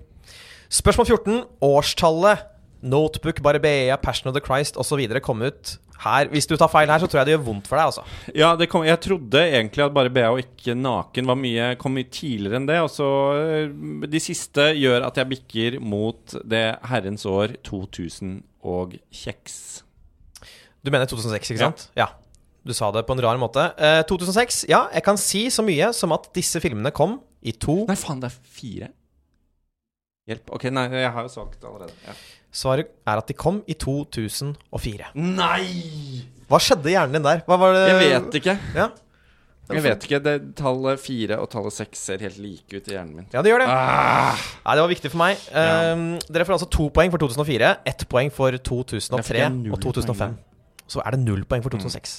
[0.69, 1.43] Spørsmål 14.
[1.65, 2.47] Årstallet.
[2.79, 5.01] Notebook, Barbea, Passion of the Christ osv.
[5.19, 6.29] kom ut her.
[6.31, 8.03] Hvis du tar feil her, så tror jeg det gjør vondt for deg, altså.
[8.37, 11.93] Ja, det kom, jeg trodde egentlig at bare BH og ikke naken var mye, kom
[11.97, 12.79] mye tidligere enn det.
[12.85, 18.95] Og så øh, De siste gjør at jeg bikker mot det herrens år 2000 og
[19.11, 19.83] kjeks.
[20.83, 21.69] Du mener 2006, ikke Ja.
[21.71, 21.89] sant?
[21.99, 22.07] Ja.
[22.67, 23.69] Du sa det på en rar måte.
[23.79, 24.65] Eh, 2006.
[24.69, 28.19] Ja, jeg kan si så mye som at disse filmene kom i to Nei, faen,
[28.19, 28.89] det er fire.
[30.29, 30.51] Hjelp.
[30.55, 31.93] Ok, nei, jeg har jo sagt allerede.
[32.05, 32.13] Ja.
[32.53, 35.11] Svaret er at de kom i 2004.
[35.17, 36.23] Nei!
[36.49, 37.43] Hva skjedde i hjernen din der?
[37.45, 38.55] Hva var det Jeg vet ikke.
[38.77, 38.87] Ja,
[39.69, 40.19] Jeg vet ikke.
[40.25, 43.27] Det, tallet fire og tallet seks ser helt like ut i hjernen min.
[43.33, 43.67] ja det gjør det.
[43.69, 45.43] Ah, Nei, det var viktig for meg.
[45.53, 45.91] Ja.
[45.93, 49.75] Um, dere får altså to poeng for 2004, ett poeng for 2003 Det er null
[49.77, 50.17] og 2005.
[50.17, 50.39] poeng,
[50.89, 52.15] Så er det null poeng for 2006.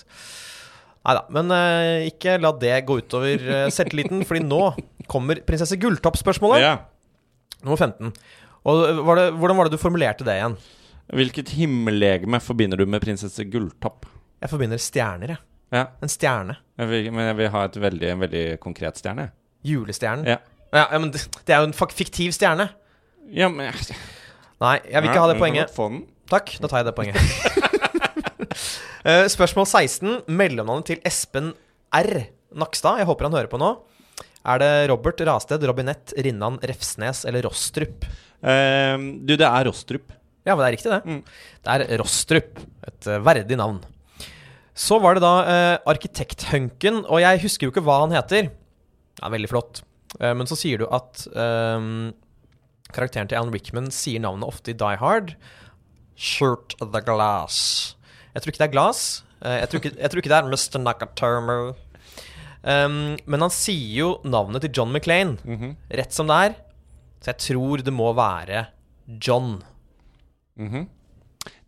[1.01, 4.63] Nei da, men uh, ikke la det gå utover uh, selvtilliten, fordi nå
[5.11, 6.63] kommer prinsesse Gulltopp-spørsmålet.
[6.63, 6.77] ja.
[7.65, 8.13] Nummer 15.
[8.71, 10.57] Og var det, hvordan var det du formulerte det igjen?
[11.17, 14.07] Hvilket himmellegeme forbinder du med prinsesse Gulltopp?
[14.41, 15.43] Jeg forbinder stjerner, jeg.
[15.71, 16.57] Ja, En stjerne.
[16.79, 19.29] jeg vil, men jeg vil ha et veldig, en veldig konkret stjerne.
[19.67, 20.27] Julestjernen.
[20.27, 20.39] Ja.
[20.73, 22.69] Ja, ja, men det er jo en fiktiv stjerne.
[23.31, 23.73] Ja, men
[24.61, 25.75] Nei, jeg vil ikke ha det poenget.
[26.31, 27.17] Takk, da tar jeg det poenget.
[29.01, 30.27] Eh, Spørsmål 16.
[30.29, 31.55] Mellomnavnet til Espen
[31.97, 32.11] R.
[32.53, 33.71] Nakstad, jeg håper han hører på nå.
[34.49, 38.07] Er det Robert Rasted, Robinett, Rinnan, Refsnes eller Rostrup?
[38.41, 40.15] Uh, du, det er Rostrup.
[40.47, 41.01] Ja, men det er riktig, det.
[41.05, 41.21] Mm.
[41.67, 42.61] Det er Rostrup.
[42.89, 43.83] Et eh, verdig navn.
[44.81, 48.49] Så var det da eh, arkitekthunken, og jeg husker jo ikke hva han heter.
[49.21, 49.83] Ja, veldig flott.
[50.19, 52.13] Eh, men så sier du at ehm,
[52.95, 55.35] karakteren til Alan Rickman sier navnet ofte i Die Hard.
[56.17, 57.61] Shirt the glass.
[58.33, 59.05] Jeg tror ikke det er glass.
[59.45, 60.83] Eh, jeg, tror ikke, jeg tror ikke det er Mr.
[60.87, 61.61] Nakatomo.
[62.63, 65.77] Um, men han sier jo navnet til John McClain -hmm.
[65.89, 66.55] rett som det er.
[67.21, 68.67] Så jeg tror det må være
[69.21, 69.63] John.
[70.57, 70.89] Mhm.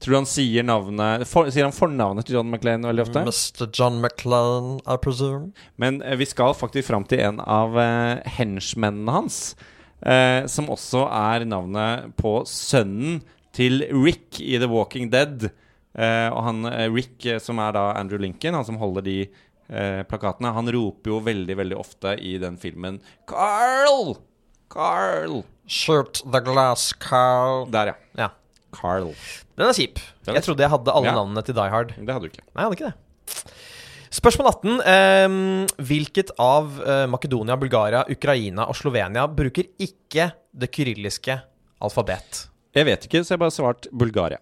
[0.03, 3.23] Tror du han sier navnet for, Sier han fornavnet til John McLean veldig ofte?
[3.25, 3.69] Mr.
[3.73, 5.53] John McClain, I presume.
[5.81, 9.55] Men eh, vi skal faktisk fram til en av uh, henchmennene hans.
[10.03, 13.23] Uh, som også er navnet på sønnen
[13.55, 15.49] til Rick i The Walking Dead.
[15.95, 19.17] Uh, og han Rick, som er da Andrew Lincoln, han som holder de
[19.73, 23.01] eh, plakatene, han roper jo veldig, veldig ofte i den filmen
[23.31, 24.15] Carl!
[24.73, 25.43] Carl!
[25.67, 27.67] Shoot the glass Carl.
[27.73, 27.97] Der, ja.
[28.19, 28.29] Ja.
[28.73, 29.11] Carl.
[29.57, 29.99] Den er kjip.
[30.25, 31.17] Den er Jeg trodde jeg hadde alle Ja.
[31.19, 31.93] navnene til Die Hard.
[31.99, 32.45] Det hadde du ikke.
[32.55, 33.53] Nei, jeg hadde ikke det.
[34.13, 34.81] Spørsmål 18.
[34.93, 41.39] ehm, hvilket av eh, Makedonia, Bulgaria, Ukraina og Slovenia bruker ikke det kyrilliske
[41.81, 42.43] alfabet?
[42.77, 44.39] Jeg vet ikke, så jeg har bare svart Bulgaria.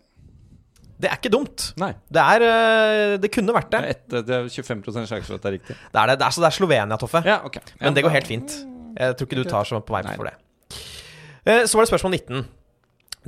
[1.01, 1.71] Det er ikke dumt.
[1.81, 1.93] Nei.
[2.13, 3.89] Det er eh, Det kunne vært Det det.
[3.89, 5.77] er, et, det er 25 sjanse for at det er riktig.
[5.81, 6.17] Det er det.
[6.21, 7.23] det er, så det er Slovenia, Toffe.
[7.25, 8.57] Ja, ok Men det går helt fint.
[9.01, 10.35] Jeg tror ikke du tar så på vei for det.
[11.49, 12.45] Eh, Så var det spørsmål 19.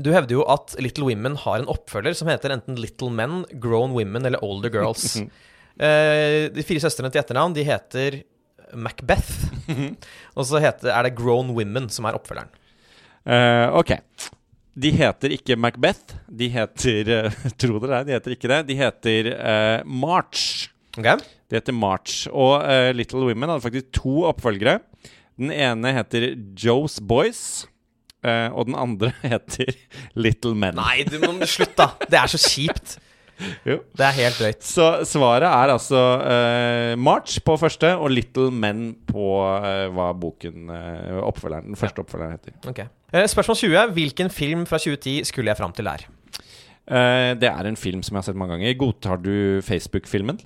[0.02, 3.92] Du hevder jo at Little Women har en oppfølger som heter enten Little Men, Grown
[3.96, 5.16] Women eller Older Girls.
[5.80, 8.18] Eh, De fire søstrene til etternavn de heter
[8.76, 9.30] Macbeth.
[10.36, 12.50] Og så heter, er det Grown Women som er oppfølgeren.
[13.24, 13.94] Uh, ok.
[14.72, 16.16] De heter ikke Macbeth.
[16.28, 18.60] De heter uh, Tro det eller ei, de heter ikke det.
[18.70, 20.70] De heter uh, March.
[20.96, 21.18] Okay.
[21.50, 22.24] De heter March.
[22.32, 24.80] Og uh, Little Women hadde faktisk to oppfølgere.
[25.40, 27.66] Den ene heter Joe's Boys.
[28.22, 29.72] og den andre heter
[30.14, 30.76] Little Men.
[30.78, 31.88] Nei, du må slutt, da!
[32.06, 32.98] Det er så kjipt.
[33.98, 34.62] Det er helt drøyt.
[34.66, 40.70] Så svaret er altså uh, March på første og Little Men på uh, hva boken
[40.70, 42.56] uh, oppfølgeren, den første oppfølgeren heter.
[42.68, 42.88] Okay.
[43.28, 43.80] Spørsmål 20.
[43.98, 46.06] Hvilken film fra 2010 skulle jeg fram til der?
[46.82, 48.72] Det er en film som jeg har sett mange ganger.
[48.80, 50.40] Godtar du Facebook-filmen?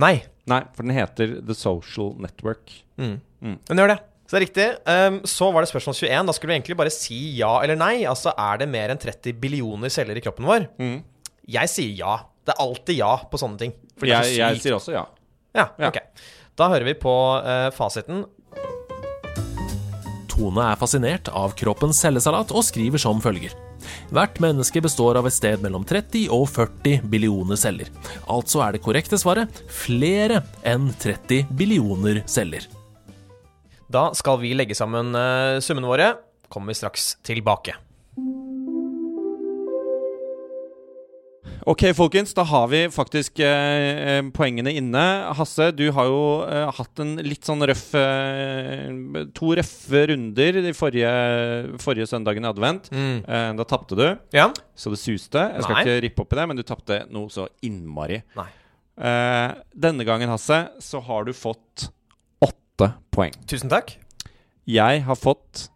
[0.00, 0.20] Nei.
[0.48, 2.72] Nei, for den heter The Social Network.
[3.00, 3.18] Mm.
[3.42, 3.56] Mm.
[3.68, 3.98] Den gjør det.
[4.30, 4.66] Så det er riktig.
[4.86, 6.26] Um, så var det spørsmål 21.
[6.28, 8.04] Da skulle du egentlig bare si ja eller nei.
[8.06, 10.68] Altså, er det mer enn 30 billioner celler i kroppen vår?
[10.78, 11.00] Mm.
[11.50, 12.12] Jeg sier ja.
[12.50, 13.72] Det er alltid ja på sånne ting.
[13.94, 15.06] For det er Jeg, jeg sier også ja.
[15.54, 15.88] Ja, Ja.
[15.92, 16.00] ok.
[16.58, 17.12] Da hører vi på
[17.46, 18.24] eh, fasiten.
[20.30, 23.54] Tone er fascinert av kroppens cellesalat og skriver som følger.
[24.10, 27.90] Hvert menneske består av et sted mellom 30 og 40 billioner celler.
[28.26, 32.66] Altså er det korrekte svaret flere enn 30 billioner celler.
[33.90, 36.10] Da skal vi legge sammen eh, summene våre.
[36.50, 37.76] Kommer vi straks tilbake.
[41.68, 45.02] Ok, folkens, da har vi faktisk eh, eh, poengene inne.
[45.36, 48.86] Hasse, du har jo eh, hatt en litt sånn røff eh,
[49.36, 51.10] To røffe runder de forrige,
[51.84, 52.88] forrige søndagen i advent.
[52.94, 53.18] Mm.
[53.26, 54.06] Eh, da tapte du,
[54.36, 54.46] Ja?
[54.74, 55.42] så det suste.
[55.52, 55.82] Jeg skal Nei.
[55.84, 58.22] ikke rippe opp i det, men du tapte noe så innmari.
[58.38, 58.48] Nei.
[59.00, 59.50] Eh,
[59.88, 61.90] denne gangen, Hasse, så har du fått
[62.44, 63.36] åtte poeng.
[63.50, 63.98] Tusen takk.
[64.70, 65.66] Jeg har fått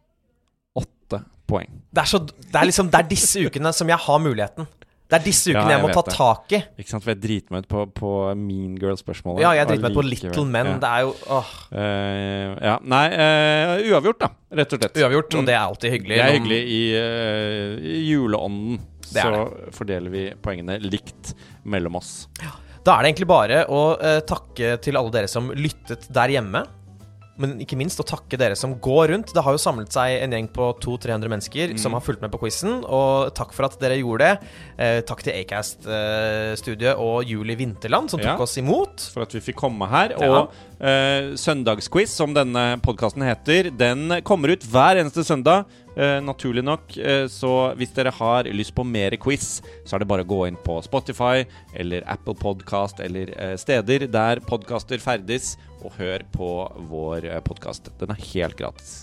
[0.80, 1.20] åtte
[1.51, 1.68] poeng.
[1.93, 4.68] Det er, så, det er liksom Det er disse ukene som jeg har muligheten.
[5.15, 6.15] Det er disse Ja, ukene jeg, jeg må ta det.
[6.17, 6.59] tak i.
[6.83, 8.09] Ikke sant, for jeg driter meg ut på, på
[8.41, 9.45] Mean Girl-spørsmålet.
[9.45, 10.71] Ja, jeg driter meg ut på Little Men.
[10.73, 10.75] Ja.
[10.83, 14.99] Det er jo åh, Uh, ja, nei uh, Uavgjort, da, rett og slett.
[15.03, 16.19] uavgjort, og det er alltid hyggelig.
[16.19, 18.79] Det er hyggelig i, uh, i juleånden.
[19.05, 19.43] Det så
[19.75, 21.35] fordeler vi poengene likt
[21.71, 22.12] mellom oss.
[22.85, 23.83] Da er det egentlig bare å
[24.27, 26.65] takke til alle dere som lyttet der hjemme.
[27.37, 29.32] Men ikke minst å takke dere som går rundt.
[29.35, 32.39] Det har jo samlet seg en gjeng på 200-300 mennesker som har fulgt med på
[32.45, 32.85] quizen.
[32.87, 34.53] Og takk for at dere gjorde det.
[34.78, 38.43] Eh, takk til Acast-studiet og Julie Vinterland, som tok Ja.
[38.43, 39.01] oss imot.
[39.12, 40.14] For at vi fikk komme her.
[40.20, 40.30] Ja.
[40.30, 45.64] Og eh, søndagsquiz, som denne podkasten heter, den kommer ut hver eneste søndag.
[45.97, 46.97] Eh, naturlig nok.
[46.99, 50.47] Eh, så hvis dere har lyst på mer quiz, så er det bare å gå
[50.49, 56.53] inn på Spotify eller Apple Podcast eller eh, steder der podkaster ferdes, og hør på
[56.91, 57.93] vår eh, podkast.
[58.01, 59.03] Den er helt gratis.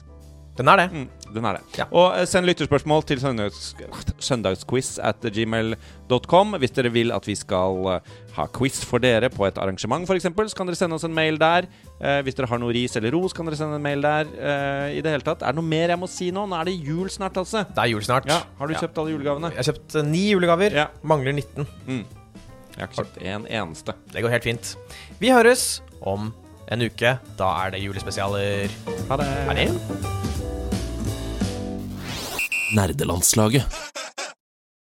[0.58, 0.88] Den er det.
[0.92, 1.78] Mm, den er det.
[1.80, 1.86] Ja.
[1.96, 3.72] Og eh, send lytterspørsmål til søndags,
[4.20, 6.58] søndagsquiz at gmail.com.
[6.60, 10.28] Hvis dere vil at vi skal eh, ha quiz for dere på et arrangement f.eks.,
[10.28, 11.70] så kan dere sende oss en mail der.
[12.02, 14.28] Eh, hvis dere har noe ris eller ros, kan dere sende en mail der.
[14.36, 15.46] Eh, I det hele tatt.
[15.46, 16.44] Er det noe mer jeg må si nå?
[16.52, 17.64] Nå er det jul snart, altså.
[17.72, 18.28] Det er jul snart.
[18.30, 19.54] Ja, Har du kjøpt alle julegavene?
[19.56, 20.78] Jeg har kjøpt ni julegaver.
[20.84, 20.90] Ja.
[21.08, 21.70] Mangler 19.
[21.88, 22.04] Mm.
[22.76, 23.96] Jeg har ikke kjøpt en eneste.
[24.12, 24.76] Det går helt fint.
[25.24, 26.34] Vi høres om
[26.72, 27.16] en uke.
[27.40, 28.72] Da er det julespesialer.
[29.10, 29.30] Ha det.
[29.50, 29.68] Ha det.
[32.76, 33.68] Nerdelandslaget.